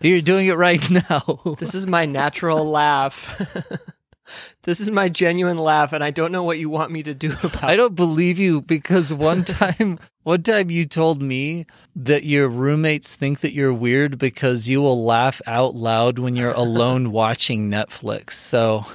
You're 0.00 0.20
doing 0.20 0.48
it 0.48 0.56
right 0.56 0.90
now. 1.10 1.56
this 1.58 1.74
is 1.74 1.86
my 1.86 2.06
natural 2.06 2.68
laugh. 2.68 3.40
This 4.62 4.80
is 4.80 4.90
my 4.90 5.08
genuine 5.08 5.58
laugh, 5.58 5.92
and 5.92 6.02
I 6.02 6.10
don't 6.10 6.32
know 6.32 6.42
what 6.42 6.58
you 6.58 6.70
want 6.70 6.90
me 6.90 7.02
to 7.02 7.14
do 7.14 7.32
about 7.42 7.62
it. 7.62 7.64
I 7.64 7.76
don't 7.76 7.94
believe 7.94 8.38
you 8.38 8.62
because 8.62 9.12
one 9.12 9.44
time, 9.44 9.98
one 10.22 10.42
time 10.42 10.70
you 10.70 10.86
told 10.86 11.22
me 11.22 11.66
that 11.96 12.24
your 12.24 12.48
roommates 12.48 13.14
think 13.14 13.40
that 13.40 13.52
you're 13.52 13.74
weird 13.74 14.18
because 14.18 14.68
you 14.68 14.80
will 14.80 15.04
laugh 15.04 15.42
out 15.46 15.74
loud 15.74 16.18
when 16.18 16.36
you're 16.36 16.52
alone 16.52 17.12
watching 17.12 17.70
Netflix. 17.70 18.32
So, 18.32 18.86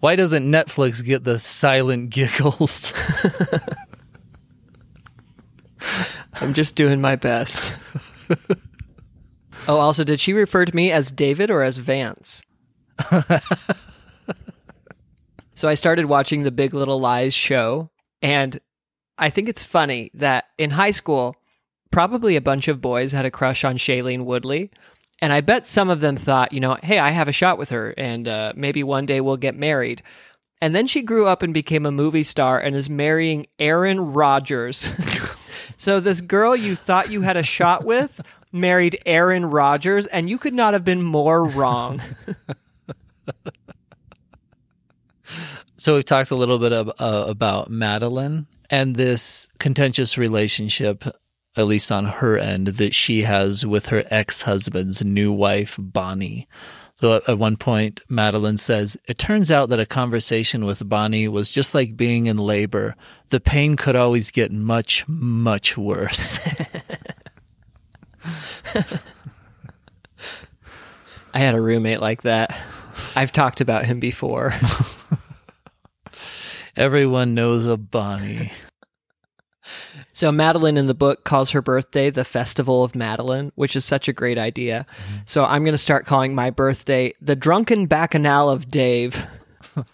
why 0.00 0.16
doesn't 0.16 0.50
Netflix 0.50 1.04
get 1.04 1.24
the 1.24 1.38
silent 1.38 2.10
giggles? 2.10 2.92
I'm 6.40 6.52
just 6.52 6.74
doing 6.74 7.00
my 7.00 7.14
best. 7.14 7.74
oh, 9.68 9.78
also, 9.78 10.02
did 10.02 10.18
she 10.18 10.32
refer 10.32 10.64
to 10.64 10.74
me 10.74 10.90
as 10.90 11.10
David 11.10 11.50
or 11.50 11.62
as 11.62 11.76
Vance? 11.76 12.42
So 15.54 15.68
I 15.68 15.74
started 15.74 16.06
watching 16.06 16.42
the 16.42 16.50
Big 16.50 16.74
Little 16.74 17.00
Lies 17.00 17.34
show, 17.34 17.90
and 18.22 18.60
I 19.18 19.30
think 19.30 19.48
it's 19.48 19.64
funny 19.64 20.10
that 20.14 20.46
in 20.58 20.70
high 20.70 20.90
school, 20.90 21.36
probably 21.90 22.36
a 22.36 22.40
bunch 22.40 22.66
of 22.68 22.80
boys 22.80 23.12
had 23.12 23.24
a 23.24 23.30
crush 23.30 23.64
on 23.64 23.76
Shailene 23.76 24.24
Woodley. 24.24 24.70
And 25.20 25.32
I 25.32 25.40
bet 25.40 25.68
some 25.68 25.88
of 25.88 26.00
them 26.00 26.16
thought, 26.16 26.52
you 26.52 26.58
know, 26.58 26.76
hey, 26.82 26.98
I 26.98 27.10
have 27.10 27.28
a 27.28 27.32
shot 27.32 27.56
with 27.56 27.70
her, 27.70 27.94
and 27.96 28.26
uh, 28.26 28.52
maybe 28.56 28.82
one 28.82 29.06
day 29.06 29.20
we'll 29.20 29.36
get 29.36 29.56
married. 29.56 30.02
And 30.60 30.74
then 30.74 30.86
she 30.86 31.02
grew 31.02 31.28
up 31.28 31.42
and 31.42 31.54
became 31.54 31.86
a 31.86 31.92
movie 31.92 32.24
star 32.24 32.58
and 32.58 32.74
is 32.74 32.90
marrying 32.90 33.46
Aaron 33.58 34.12
Rodgers. 34.12 34.92
so 35.76 36.00
this 36.00 36.20
girl 36.20 36.56
you 36.56 36.74
thought 36.74 37.10
you 37.10 37.20
had 37.20 37.36
a 37.36 37.42
shot 37.44 37.84
with 37.84 38.20
married 38.50 39.00
Aaron 39.06 39.46
Rodgers, 39.46 40.06
and 40.06 40.28
you 40.28 40.38
could 40.38 40.54
not 40.54 40.72
have 40.72 40.84
been 40.84 41.02
more 41.02 41.44
wrong. 41.44 42.00
so 45.76 45.94
we've 45.94 46.04
talked 46.04 46.30
a 46.30 46.36
little 46.36 46.58
bit 46.58 46.72
of, 46.72 46.88
uh, 46.98 47.26
about 47.28 47.70
Madeline 47.70 48.46
and 48.70 48.96
this 48.96 49.48
contentious 49.58 50.16
relationship, 50.16 51.04
at 51.56 51.66
least 51.66 51.92
on 51.92 52.06
her 52.06 52.38
end, 52.38 52.66
that 52.68 52.94
she 52.94 53.22
has 53.22 53.66
with 53.66 53.86
her 53.86 54.04
ex 54.10 54.42
husband's 54.42 55.02
new 55.04 55.32
wife, 55.32 55.76
Bonnie. 55.78 56.48
So 56.96 57.20
at 57.26 57.38
one 57.38 57.56
point, 57.56 58.00
Madeline 58.08 58.56
says, 58.56 58.96
It 59.08 59.18
turns 59.18 59.50
out 59.50 59.68
that 59.68 59.80
a 59.80 59.86
conversation 59.86 60.64
with 60.64 60.88
Bonnie 60.88 61.26
was 61.28 61.50
just 61.50 61.74
like 61.74 61.96
being 61.96 62.26
in 62.26 62.38
labor. 62.38 62.94
The 63.30 63.40
pain 63.40 63.76
could 63.76 63.96
always 63.96 64.30
get 64.30 64.52
much, 64.52 65.04
much 65.08 65.76
worse. 65.76 66.38
I 71.34 71.40
had 71.40 71.56
a 71.56 71.60
roommate 71.60 72.00
like 72.00 72.22
that. 72.22 72.56
I've 73.16 73.32
talked 73.32 73.60
about 73.60 73.86
him 73.86 73.98
before. 73.98 74.54
Everyone 76.76 77.34
knows 77.34 77.66
a 77.66 77.76
Bonnie. 77.76 78.52
So 80.12 80.30
Madeline 80.30 80.76
in 80.76 80.86
the 80.86 80.94
book 80.94 81.24
calls 81.24 81.50
her 81.50 81.62
birthday 81.62 82.10
the 82.10 82.24
Festival 82.24 82.84
of 82.84 82.94
Madeline, 82.94 83.50
which 83.54 83.74
is 83.74 83.84
such 83.84 84.08
a 84.08 84.12
great 84.12 84.38
idea. 84.38 84.86
Mm-hmm. 84.96 85.16
So 85.26 85.44
I'm 85.44 85.64
going 85.64 85.74
to 85.74 85.78
start 85.78 86.06
calling 86.06 86.34
my 86.34 86.50
birthday 86.50 87.14
the 87.20 87.34
Drunken 87.34 87.86
Bacchanal 87.86 88.48
of 88.48 88.68
Dave. 88.68 89.26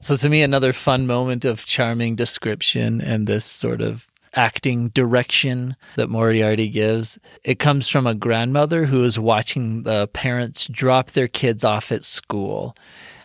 so 0.00 0.16
to 0.16 0.28
me, 0.28 0.42
another 0.42 0.72
fun 0.72 1.06
moment 1.06 1.44
of 1.44 1.64
charming 1.64 2.16
description 2.16 3.00
and 3.00 3.26
this 3.26 3.44
sort 3.44 3.80
of 3.80 4.06
acting 4.34 4.88
direction 4.88 5.76
that 5.96 6.10
Moriarty 6.10 6.68
gives. 6.68 7.18
It 7.44 7.58
comes 7.58 7.88
from 7.88 8.06
a 8.06 8.14
grandmother 8.14 8.86
who 8.86 9.04
is 9.04 9.18
watching 9.18 9.84
the 9.84 10.08
parents 10.08 10.66
drop 10.66 11.12
their 11.12 11.28
kids 11.28 11.64
off 11.64 11.92
at 11.92 12.04
school. 12.04 12.76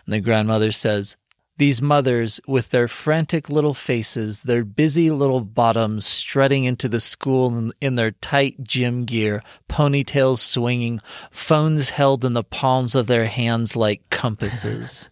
And 0.06 0.14
the 0.14 0.20
grandmother 0.20 0.72
says, 0.72 1.16
these 1.60 1.82
mothers, 1.82 2.40
with 2.46 2.70
their 2.70 2.88
frantic 2.88 3.50
little 3.50 3.74
faces, 3.74 4.44
their 4.44 4.64
busy 4.64 5.10
little 5.10 5.42
bottoms 5.42 6.06
strutting 6.06 6.64
into 6.64 6.88
the 6.88 6.98
school 6.98 7.70
in 7.82 7.96
their 7.96 8.12
tight 8.12 8.64
gym 8.64 9.04
gear, 9.04 9.42
ponytails 9.68 10.38
swinging, 10.38 11.02
phones 11.30 11.90
held 11.90 12.24
in 12.24 12.32
the 12.32 12.42
palms 12.42 12.94
of 12.94 13.08
their 13.08 13.26
hands 13.26 13.76
like 13.76 14.08
compasses. 14.08 15.10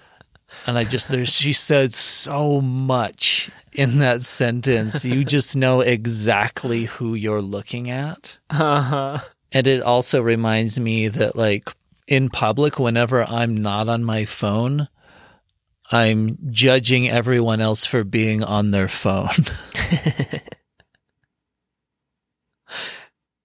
and 0.66 0.76
I 0.76 0.84
just, 0.84 1.08
there, 1.08 1.24
she 1.24 1.54
said 1.54 1.94
so 1.94 2.60
much 2.60 3.48
in 3.72 3.98
that 4.00 4.20
sentence. 4.20 5.02
You 5.02 5.24
just 5.24 5.56
know 5.56 5.80
exactly 5.80 6.84
who 6.84 7.14
you're 7.14 7.40
looking 7.40 7.88
at. 7.88 8.38
Uh-huh. 8.50 9.20
And 9.50 9.66
it 9.66 9.80
also 9.80 10.20
reminds 10.20 10.78
me 10.78 11.08
that, 11.08 11.36
like, 11.36 11.74
in 12.06 12.28
public, 12.28 12.78
whenever 12.78 13.24
I'm 13.24 13.56
not 13.56 13.88
on 13.88 14.04
my 14.04 14.26
phone, 14.26 14.88
I'm 15.92 16.38
judging 16.50 17.08
everyone 17.08 17.60
else 17.60 17.84
for 17.84 18.02
being 18.02 18.42
on 18.42 18.72
their 18.72 18.88
phone. 18.88 19.28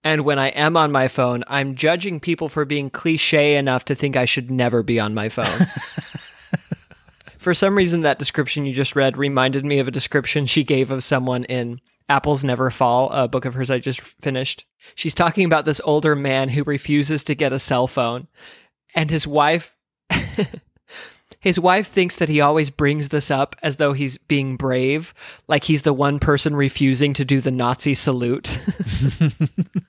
and 0.04 0.26
when 0.26 0.40
I 0.40 0.48
am 0.48 0.76
on 0.76 0.92
my 0.92 1.08
phone, 1.08 1.44
I'm 1.48 1.76
judging 1.76 2.20
people 2.20 2.50
for 2.50 2.66
being 2.66 2.90
cliche 2.90 3.56
enough 3.56 3.86
to 3.86 3.96
think 3.96 4.18
I 4.18 4.26
should 4.26 4.50
never 4.50 4.82
be 4.82 5.00
on 5.00 5.14
my 5.14 5.30
phone. 5.30 5.46
for 7.38 7.54
some 7.54 7.76
reason, 7.76 8.02
that 8.02 8.20
description 8.20 8.66
you 8.66 8.74
just 8.74 8.96
read 8.96 9.18
reminded 9.18 9.64
me 9.64 9.78
of 9.78 9.88
a 9.88 9.92
description 9.92 10.48
she 10.48 10.64
gave 10.64 10.90
of 10.90 11.04
someone 11.04 11.44
in 11.44 11.80
Apples 12.10 12.44
Never 12.44 12.72
Fall, 12.72 13.10
a 13.12 13.28
book 13.28 13.46
of 13.46 13.54
hers 13.54 13.70
I 13.70 13.78
just 13.78 14.02
finished. 14.02 14.66
She's 14.96 15.14
talking 15.14 15.46
about 15.46 15.66
this 15.66 15.80
older 15.84 16.16
man 16.16 16.50
who 16.50 16.64
refuses 16.64 17.24
to 17.26 17.36
get 17.36 17.54
a 17.54 17.60
cell 17.60 17.86
phone, 17.88 18.28
and 18.96 19.12
his 19.12 19.28
wife. 19.28 19.76
His 21.42 21.60
wife 21.60 21.88
thinks 21.88 22.16
that 22.18 22.30
he 22.30 22.40
always 22.40 22.70
brings 22.70 23.10
this 23.10 23.32
up 23.32 23.56
as 23.64 23.78
though 23.78 23.94
he's 23.94 24.18
being 24.18 24.58
brave, 24.58 25.12
like 25.48 25.64
he's 25.64 25.82
the 25.82 25.92
one 25.92 26.20
person 26.20 26.56
refusing 26.56 27.14
to 27.14 27.26
do 27.26 27.42
the 27.42 27.50
Nazi 27.50 27.96
salute. 27.96 28.60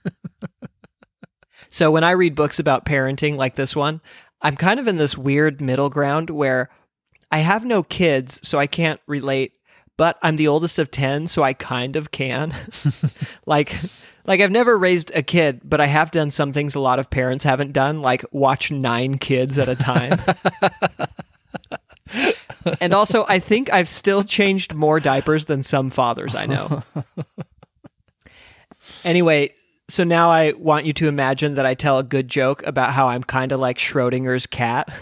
so 1.71 1.91
when 1.91 2.05
I 2.05 2.12
read 2.12 2.35
books 2.35 2.59
about 2.59 2.87
parenting 2.87 3.37
like 3.37 3.55
this 3.55 3.77
one, 3.77 4.01
I'm 4.41 4.57
kind 4.57 4.81
of 4.81 4.88
in 4.88 4.97
this 4.97 5.19
weird 5.19 5.61
middle 5.61 5.91
ground 5.91 6.31
where 6.31 6.71
I 7.31 7.38
have 7.38 7.67
no 7.67 7.83
kids, 7.83 8.41
so 8.43 8.59
I 8.59 8.67
can't 8.67 9.01
relate, 9.07 9.53
but 9.99 10.19
I'm 10.23 10.37
the 10.37 10.49
oldest 10.49 10.79
of 10.79 10.91
10, 10.91 11.27
so 11.27 11.43
I 11.43 11.53
kind 11.53 11.97
of 11.97 12.11
can. 12.11 12.55
like 13.47 13.77
like 14.25 14.41
I've 14.41 14.51
never 14.51 14.79
raised 14.79 15.11
a 15.15 15.23
kid, 15.23 15.61
but 15.65 15.81
I 15.81 15.87
have 15.87 16.11
done 16.11 16.31
some 16.31 16.53
things 16.53 16.75
a 16.75 16.81
lot 16.81 16.99
of 16.99 17.11
parents 17.11 17.45
haven't 17.45 17.73
done, 17.73 18.03
like 18.03 18.25
watch 18.31 18.71
9 18.71 19.19
kids 19.19 19.59
at 19.59 19.69
a 19.69 19.75
time 19.75 20.21
and 22.83 22.92
also, 22.92 23.25
I 23.29 23.38
think 23.38 23.73
I've 23.73 23.88
still 23.88 24.25
changed 24.25 24.75
more 24.75 24.99
diapers 24.99 25.45
than 25.45 25.62
some 25.62 25.88
fathers 25.88 26.35
I 26.35 26.47
know. 26.47 26.83
anyway, 29.05 29.55
so 29.88 30.03
now 30.03 30.31
I 30.31 30.53
want 30.59 30.85
you 30.85 30.92
to 30.95 31.07
imagine 31.07 31.55
that 31.55 31.64
I 31.64 31.75
tell 31.75 32.01
a 32.01 32.03
good 32.03 32.27
joke 32.27 32.66
about 32.66 32.92
how 32.92 33.07
I'm 33.07 33.23
kind 33.23 33.53
of 33.53 33.61
like 33.61 33.79
Schrodinger's 33.79 34.49
cat, 34.49 34.92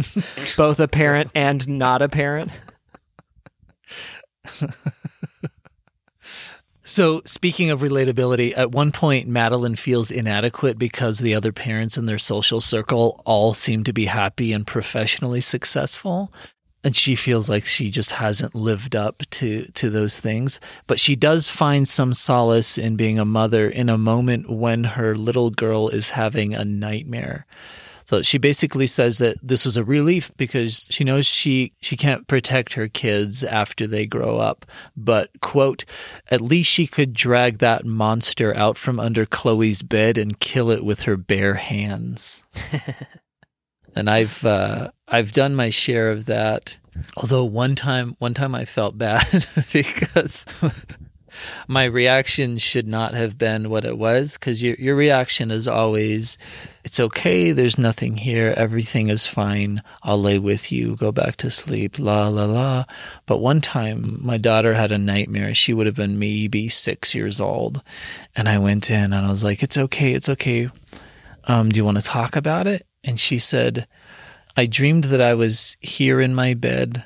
both 0.56 0.78
a 0.78 0.86
parent 0.86 1.32
and 1.34 1.66
not 1.66 2.02
a 2.02 2.08
parent. 2.08 2.52
So, 6.86 7.22
speaking 7.24 7.70
of 7.70 7.80
relatability, 7.80 8.52
at 8.56 8.70
one 8.70 8.92
point, 8.92 9.26
Madeline 9.26 9.74
feels 9.74 10.10
inadequate 10.10 10.78
because 10.78 11.18
the 11.18 11.34
other 11.34 11.50
parents 11.50 11.96
in 11.96 12.04
their 12.04 12.18
social 12.18 12.60
circle 12.60 13.22
all 13.24 13.54
seem 13.54 13.84
to 13.84 13.92
be 13.92 14.04
happy 14.04 14.52
and 14.52 14.66
professionally 14.66 15.40
successful 15.40 16.30
and 16.84 16.94
she 16.94 17.16
feels 17.16 17.48
like 17.48 17.64
she 17.64 17.90
just 17.90 18.12
hasn't 18.12 18.54
lived 18.54 18.94
up 18.94 19.22
to 19.30 19.66
to 19.72 19.88
those 19.88 20.20
things. 20.20 20.60
But 20.86 21.00
she 21.00 21.16
does 21.16 21.48
find 21.48 21.88
some 21.88 22.12
solace 22.12 22.76
in 22.76 22.94
being 22.96 23.18
a 23.18 23.24
mother 23.24 23.68
in 23.68 23.88
a 23.88 23.98
moment 23.98 24.50
when 24.50 24.84
her 24.84 25.16
little 25.16 25.50
girl 25.50 25.88
is 25.88 26.10
having 26.10 26.54
a 26.54 26.64
nightmare. 26.64 27.46
So 28.06 28.20
she 28.20 28.36
basically 28.36 28.86
says 28.86 29.16
that 29.18 29.38
this 29.42 29.64
was 29.64 29.78
a 29.78 29.84
relief 29.84 30.30
because 30.36 30.88
she 30.90 31.04
knows 31.04 31.24
she 31.24 31.72
she 31.80 31.96
can't 31.96 32.26
protect 32.26 32.74
her 32.74 32.86
kids 32.86 33.42
after 33.42 33.86
they 33.86 34.04
grow 34.04 34.36
up. 34.36 34.66
But 34.94 35.30
quote 35.40 35.86
at 36.30 36.42
least 36.42 36.70
she 36.70 36.86
could 36.86 37.14
drag 37.14 37.58
that 37.58 37.86
monster 37.86 38.54
out 38.54 38.76
from 38.76 39.00
under 39.00 39.24
Chloe's 39.24 39.80
bed 39.80 40.18
and 40.18 40.38
kill 40.38 40.70
it 40.70 40.84
with 40.84 41.02
her 41.02 41.16
bare 41.16 41.54
hands 41.54 42.42
and 43.94 44.10
I've 44.10 44.44
uh, 44.44 44.90
I've 45.08 45.32
done 45.32 45.54
my 45.54 45.70
share 45.70 46.10
of 46.10 46.26
that. 46.26 46.76
Although 47.16 47.44
one 47.44 47.74
time, 47.74 48.14
one 48.18 48.34
time 48.34 48.54
I 48.54 48.64
felt 48.64 48.96
bad 48.96 49.46
because 49.72 50.46
my 51.66 51.84
reaction 51.84 52.58
should 52.58 52.86
not 52.86 53.14
have 53.14 53.36
been 53.36 53.68
what 53.70 53.84
it 53.84 53.98
was. 53.98 54.34
Because 54.34 54.62
your 54.62 54.76
your 54.76 54.96
reaction 54.96 55.50
is 55.50 55.66
always, 55.66 56.38
"It's 56.84 57.00
okay. 57.00 57.52
There's 57.52 57.78
nothing 57.78 58.18
here. 58.18 58.54
Everything 58.56 59.08
is 59.08 59.26
fine. 59.26 59.82
I'll 60.02 60.20
lay 60.20 60.38
with 60.38 60.70
you. 60.70 60.96
Go 60.96 61.12
back 61.12 61.36
to 61.36 61.50
sleep." 61.50 61.98
La 61.98 62.28
la 62.28 62.44
la. 62.44 62.84
But 63.26 63.38
one 63.38 63.60
time, 63.60 64.18
my 64.22 64.36
daughter 64.36 64.74
had 64.74 64.92
a 64.92 64.98
nightmare. 64.98 65.54
She 65.54 65.72
would 65.72 65.86
have 65.86 65.96
been 65.96 66.18
maybe 66.18 66.68
six 66.68 67.14
years 67.14 67.40
old, 67.40 67.82
and 68.36 68.48
I 68.48 68.58
went 68.58 68.90
in 68.90 69.12
and 69.12 69.26
I 69.26 69.30
was 69.30 69.44
like, 69.44 69.62
"It's 69.62 69.78
okay. 69.78 70.12
It's 70.12 70.28
okay. 70.28 70.68
Um, 71.46 71.68
do 71.70 71.76
you 71.76 71.84
want 71.84 71.98
to 71.98 72.04
talk 72.04 72.36
about 72.36 72.66
it?" 72.66 72.86
And 73.04 73.20
she 73.20 73.38
said, 73.38 73.86
I 74.56 74.66
dreamed 74.66 75.04
that 75.04 75.20
I 75.20 75.34
was 75.34 75.76
here 75.80 76.20
in 76.20 76.34
my 76.34 76.54
bed 76.54 77.04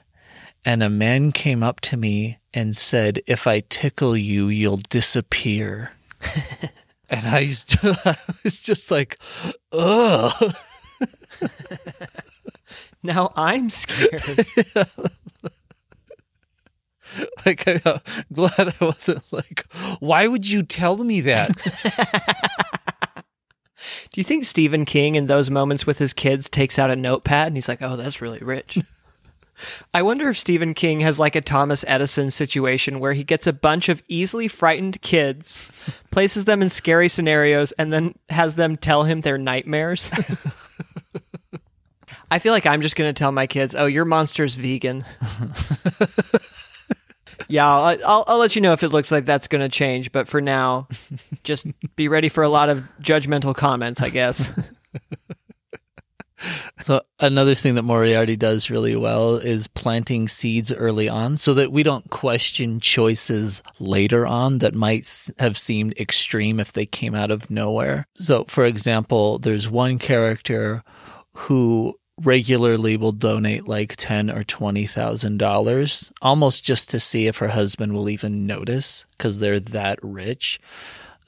and 0.64 0.82
a 0.82 0.90
man 0.90 1.32
came 1.32 1.62
up 1.62 1.80
to 1.80 1.96
me 1.96 2.38
and 2.52 2.76
said, 2.76 3.20
If 3.26 3.46
I 3.46 3.60
tickle 3.60 4.16
you, 4.16 4.48
you'll 4.48 4.82
disappear. 4.90 5.92
and 7.08 7.26
I, 7.26 7.54
I 8.04 8.16
was 8.44 8.60
just 8.60 8.90
like, 8.90 9.18
ugh. 9.72 10.54
now 13.02 13.32
I'm 13.36 13.70
scared. 13.70 14.46
like, 17.46 17.66
I'm 17.66 18.00
glad 18.32 18.74
I 18.80 18.84
wasn't 18.84 19.22
like, 19.30 19.64
why 20.00 20.26
would 20.26 20.50
you 20.50 20.62
tell 20.62 20.98
me 20.98 21.20
that? 21.22 22.60
Do 24.18 24.20
you 24.20 24.24
think 24.24 24.46
Stephen 24.46 24.84
King 24.84 25.14
in 25.14 25.28
those 25.28 25.48
moments 25.48 25.86
with 25.86 26.00
his 26.00 26.12
kids 26.12 26.48
takes 26.48 26.76
out 26.76 26.90
a 26.90 26.96
notepad 26.96 27.46
and 27.46 27.56
he's 27.56 27.68
like, 27.68 27.82
oh, 27.82 27.94
that's 27.94 28.20
really 28.20 28.40
rich? 28.40 28.76
I 29.94 30.02
wonder 30.02 30.28
if 30.28 30.36
Stephen 30.36 30.74
King 30.74 30.98
has 31.02 31.20
like 31.20 31.36
a 31.36 31.40
Thomas 31.40 31.84
Edison 31.86 32.32
situation 32.32 32.98
where 32.98 33.12
he 33.12 33.22
gets 33.22 33.46
a 33.46 33.52
bunch 33.52 33.88
of 33.88 34.02
easily 34.08 34.48
frightened 34.48 35.00
kids, 35.02 35.64
places 36.10 36.46
them 36.46 36.62
in 36.62 36.68
scary 36.68 37.08
scenarios, 37.08 37.70
and 37.78 37.92
then 37.92 38.16
has 38.28 38.56
them 38.56 38.76
tell 38.76 39.04
him 39.04 39.20
their 39.20 39.38
nightmares. 39.38 40.10
I 42.28 42.40
feel 42.40 42.52
like 42.52 42.66
I'm 42.66 42.80
just 42.80 42.96
going 42.96 43.14
to 43.14 43.16
tell 43.16 43.30
my 43.30 43.46
kids, 43.46 43.76
oh, 43.76 43.86
your 43.86 44.04
monster's 44.04 44.56
vegan. 44.56 45.04
Yeah, 47.48 47.66
I'll, 47.66 47.98
I'll, 48.06 48.24
I'll, 48.28 48.38
let 48.38 48.54
you 48.54 48.62
know 48.62 48.72
if 48.72 48.82
it 48.82 48.90
looks 48.90 49.10
like 49.10 49.24
that's 49.24 49.48
going 49.48 49.62
to 49.62 49.68
change. 49.68 50.12
But 50.12 50.28
for 50.28 50.40
now, 50.40 50.88
just 51.42 51.66
be 51.96 52.08
ready 52.08 52.28
for 52.28 52.42
a 52.42 52.48
lot 52.48 52.68
of 52.68 52.84
judgmental 53.00 53.54
comments, 53.54 54.00
I 54.02 54.10
guess. 54.10 54.50
So 56.80 57.00
another 57.18 57.54
thing 57.54 57.74
that 57.74 57.82
Moriarty 57.82 58.36
does 58.36 58.70
really 58.70 58.94
well 58.94 59.36
is 59.36 59.66
planting 59.66 60.28
seeds 60.28 60.72
early 60.72 61.08
on 61.08 61.36
so 61.36 61.54
that 61.54 61.72
we 61.72 61.82
don't 61.82 62.08
question 62.10 62.80
choices 62.80 63.62
later 63.80 64.26
on 64.26 64.58
that 64.58 64.74
might 64.74 65.30
have 65.38 65.58
seemed 65.58 65.98
extreme 65.98 66.60
if 66.60 66.72
they 66.72 66.86
came 66.86 67.14
out 67.14 67.30
of 67.30 67.50
nowhere. 67.50 68.06
So 68.16 68.44
for 68.46 68.64
example, 68.64 69.38
there's 69.38 69.68
one 69.68 69.98
character 69.98 70.84
who 71.32 71.98
regularly 72.18 72.96
will 72.96 73.12
donate 73.12 73.68
like 73.68 73.96
ten 73.96 74.30
or 74.30 74.42
twenty 74.42 74.86
thousand 74.86 75.38
dollars, 75.38 76.12
almost 76.20 76.64
just 76.64 76.90
to 76.90 77.00
see 77.00 77.26
if 77.26 77.38
her 77.38 77.48
husband 77.48 77.92
will 77.92 78.08
even 78.08 78.46
notice 78.46 79.04
because 79.12 79.38
they're 79.38 79.60
that 79.60 79.98
rich. 80.02 80.60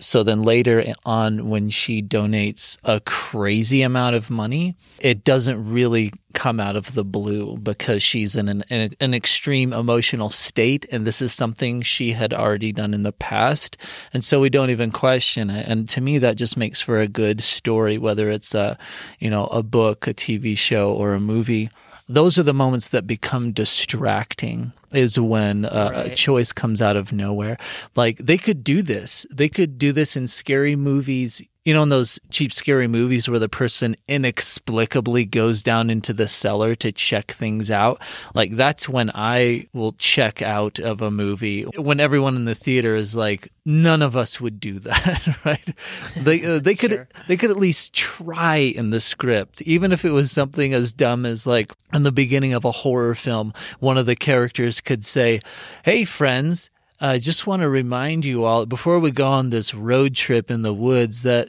So 0.00 0.22
then 0.22 0.42
later 0.42 0.94
on, 1.04 1.50
when 1.50 1.68
she 1.68 2.02
donates 2.02 2.78
a 2.82 3.00
crazy 3.00 3.82
amount 3.82 4.16
of 4.16 4.30
money, 4.30 4.76
it 4.98 5.24
doesn't 5.24 5.70
really 5.70 6.12
come 6.32 6.58
out 6.58 6.76
of 6.76 6.94
the 6.94 7.04
blue 7.04 7.56
because 7.58 8.02
she's 8.02 8.34
in 8.34 8.48
an, 8.48 8.64
an 8.70 9.14
extreme 9.14 9.72
emotional 9.72 10.30
state. 10.30 10.86
And 10.90 11.06
this 11.06 11.20
is 11.20 11.32
something 11.32 11.82
she 11.82 12.12
had 12.12 12.32
already 12.32 12.72
done 12.72 12.94
in 12.94 13.02
the 13.02 13.12
past. 13.12 13.76
And 14.12 14.24
so 14.24 14.40
we 14.40 14.48
don't 14.48 14.70
even 14.70 14.90
question 14.90 15.50
it. 15.50 15.66
And 15.66 15.88
to 15.90 16.00
me, 16.00 16.18
that 16.18 16.36
just 16.36 16.56
makes 16.56 16.80
for 16.80 16.98
a 16.98 17.08
good 17.08 17.42
story, 17.42 17.98
whether 17.98 18.30
it's 18.30 18.54
a, 18.54 18.78
you 19.18 19.28
know, 19.28 19.46
a 19.46 19.62
book, 19.62 20.06
a 20.06 20.14
TV 20.14 20.56
show, 20.56 20.92
or 20.92 21.12
a 21.12 21.20
movie 21.20 21.68
those 22.10 22.36
are 22.38 22.42
the 22.42 22.52
moments 22.52 22.88
that 22.88 23.06
become 23.06 23.52
distracting 23.52 24.72
is 24.92 25.18
when 25.18 25.64
uh, 25.64 25.90
right. 25.94 26.06
a 26.08 26.14
choice 26.14 26.50
comes 26.52 26.82
out 26.82 26.96
of 26.96 27.12
nowhere 27.12 27.56
like 27.94 28.18
they 28.18 28.36
could 28.36 28.64
do 28.64 28.82
this 28.82 29.24
they 29.30 29.48
could 29.48 29.78
do 29.78 29.92
this 29.92 30.16
in 30.16 30.26
scary 30.26 30.74
movies 30.74 31.40
you 31.64 31.74
know, 31.74 31.82
in 31.82 31.90
those 31.90 32.18
cheap, 32.30 32.52
scary 32.52 32.86
movies 32.86 33.28
where 33.28 33.38
the 33.38 33.48
person 33.48 33.94
inexplicably 34.08 35.26
goes 35.26 35.62
down 35.62 35.90
into 35.90 36.12
the 36.14 36.26
cellar 36.26 36.74
to 36.76 36.90
check 36.90 37.32
things 37.32 37.70
out, 37.70 38.00
like 38.34 38.56
that's 38.56 38.88
when 38.88 39.10
I 39.14 39.68
will 39.74 39.92
check 39.92 40.40
out 40.40 40.78
of 40.78 41.02
a 41.02 41.10
movie. 41.10 41.64
When 41.76 42.00
everyone 42.00 42.36
in 42.36 42.46
the 42.46 42.54
theater 42.54 42.94
is 42.94 43.14
like, 43.14 43.52
none 43.66 44.00
of 44.00 44.16
us 44.16 44.40
would 44.40 44.58
do 44.58 44.78
that, 44.80 45.38
right? 45.44 45.74
They 46.16 46.44
uh, 46.44 46.60
they 46.60 46.74
could 46.74 46.92
sure. 46.92 47.08
they 47.28 47.36
could 47.36 47.50
at 47.50 47.58
least 47.58 47.92
try 47.92 48.56
in 48.56 48.90
the 48.90 49.00
script, 49.00 49.60
even 49.62 49.92
if 49.92 50.04
it 50.04 50.12
was 50.12 50.30
something 50.30 50.72
as 50.72 50.94
dumb 50.94 51.26
as 51.26 51.46
like 51.46 51.72
in 51.92 52.04
the 52.04 52.12
beginning 52.12 52.54
of 52.54 52.64
a 52.64 52.72
horror 52.72 53.14
film, 53.14 53.52
one 53.80 53.98
of 53.98 54.06
the 54.06 54.16
characters 54.16 54.80
could 54.80 55.04
say, 55.04 55.40
"Hey, 55.84 56.04
friends." 56.04 56.70
I 57.00 57.18
just 57.18 57.46
want 57.46 57.62
to 57.62 57.70
remind 57.70 58.26
you 58.26 58.44
all 58.44 58.66
before 58.66 59.00
we 59.00 59.10
go 59.10 59.26
on 59.26 59.48
this 59.48 59.72
road 59.72 60.14
trip 60.14 60.50
in 60.50 60.62
the 60.62 60.74
woods 60.74 61.22
that, 61.22 61.48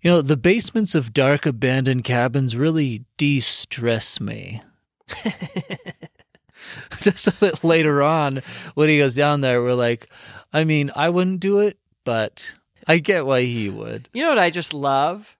you 0.00 0.10
know, 0.10 0.22
the 0.22 0.36
basements 0.36 0.96
of 0.96 1.12
dark 1.12 1.46
abandoned 1.46 2.02
cabins 2.02 2.56
really 2.56 3.04
de 3.16 3.38
stress 3.38 4.20
me. 4.20 4.60
just 7.00 7.20
so 7.20 7.30
that 7.38 7.62
later 7.62 8.02
on, 8.02 8.42
when 8.74 8.88
he 8.88 8.98
goes 8.98 9.14
down 9.14 9.40
there, 9.40 9.62
we're 9.62 9.74
like, 9.74 10.08
I 10.52 10.64
mean, 10.64 10.90
I 10.96 11.10
wouldn't 11.10 11.40
do 11.40 11.60
it, 11.60 11.78
but 12.04 12.56
I 12.88 12.98
get 12.98 13.24
why 13.24 13.42
he 13.42 13.68
would. 13.68 14.08
You 14.12 14.24
know 14.24 14.30
what 14.30 14.38
I 14.38 14.50
just 14.50 14.74
love? 14.74 15.36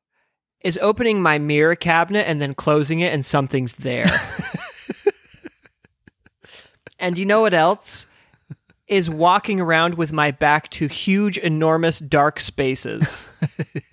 Is 0.62 0.79
opening 0.79 1.21
my 1.21 1.38
mirror 1.38 1.75
cabinet 1.75 2.29
and 2.29 2.40
then 2.40 2.55
closing 2.55 3.01
it 3.01 3.12
and 3.12 3.27
something's 3.27 3.75
there. 3.75 4.07
and 6.99 7.18
you 7.18 7.27
know 7.27 7.40
what 7.40 7.55
else? 7.55 8.07
Is 8.88 9.11
walking 9.11 9.61
around 9.61 9.94
with 9.94 10.12
my 10.12 10.31
back 10.31 10.70
to 10.70 10.87
huge, 10.87 11.38
enormous, 11.38 11.98
dark 11.98 12.40
spaces. 12.40 13.16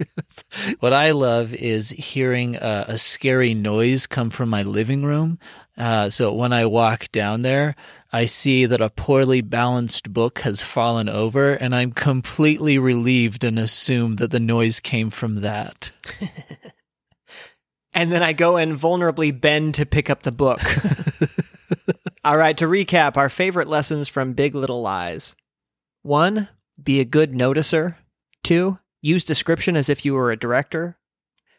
what 0.79 0.93
I 0.93 1.11
love 1.11 1.53
is 1.53 1.89
hearing 1.89 2.55
a, 2.55 2.85
a, 2.89 2.97
scary 2.97 3.53
noise 3.53 4.07
come 4.07 4.29
from 4.29 4.49
my 4.49 4.63
living 4.63 5.03
room. 5.03 5.37
Uh, 5.77 6.09
so 6.09 6.33
when 6.33 6.53
I 6.53 6.65
walk 6.65 7.11
down 7.11 7.41
there, 7.41 7.75
I 8.13 8.25
see 8.25 8.65
that 8.65 8.79
a 8.79 8.89
poorly 8.89 9.41
balanced 9.41 10.13
book 10.13 10.39
has 10.39 10.61
fallen 10.61 11.09
over, 11.09 11.51
and 11.51 11.75
I'm 11.75 11.91
completely 11.91 12.79
relieved 12.79 13.43
and 13.43 13.59
assume 13.59 14.15
that 14.15 14.31
the 14.31 14.39
noise 14.39 14.79
came 14.79 15.09
from 15.09 15.41
that. 15.41 15.91
and 17.93 18.13
then 18.13 18.23
I 18.23 18.31
go 18.31 18.55
and 18.55 18.71
vulnerably 18.73 19.37
bend 19.37 19.75
to 19.75 19.85
pick 19.85 20.09
up 20.09 20.23
the 20.23 20.31
book. 20.31 20.61
All 22.25 22.37
right, 22.37 22.57
to 22.57 22.65
recap 22.65 23.17
our 23.17 23.29
favorite 23.29 23.67
lessons 23.67 24.07
from 24.07 24.33
Big 24.33 24.55
Little 24.55 24.81
Lies. 24.81 25.35
One, 26.01 26.49
be 26.83 26.99
a 26.99 27.05
good 27.05 27.33
noticer. 27.33 27.97
Two, 28.43 28.79
use 28.99 29.23
description 29.23 29.75
as 29.75 29.89
if 29.89 30.03
you 30.03 30.15
were 30.15 30.31
a 30.31 30.35
director. 30.35 30.97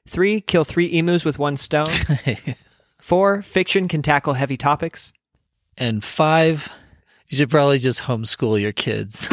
Three, 0.08 0.40
kill 0.40 0.64
three 0.64 0.86
emus 0.86 1.24
with 1.24 1.38
one 1.38 1.56
stone. 1.56 1.90
Four, 3.00 3.42
fiction 3.42 3.86
can 3.86 4.02
tackle 4.02 4.32
heavy 4.32 4.56
topics. 4.56 5.12
And 5.78 6.02
five, 6.02 6.68
you 7.28 7.38
should 7.38 7.50
probably 7.50 7.78
just 7.78 8.02
homeschool 8.02 8.60
your 8.60 8.72
kids. 8.72 9.28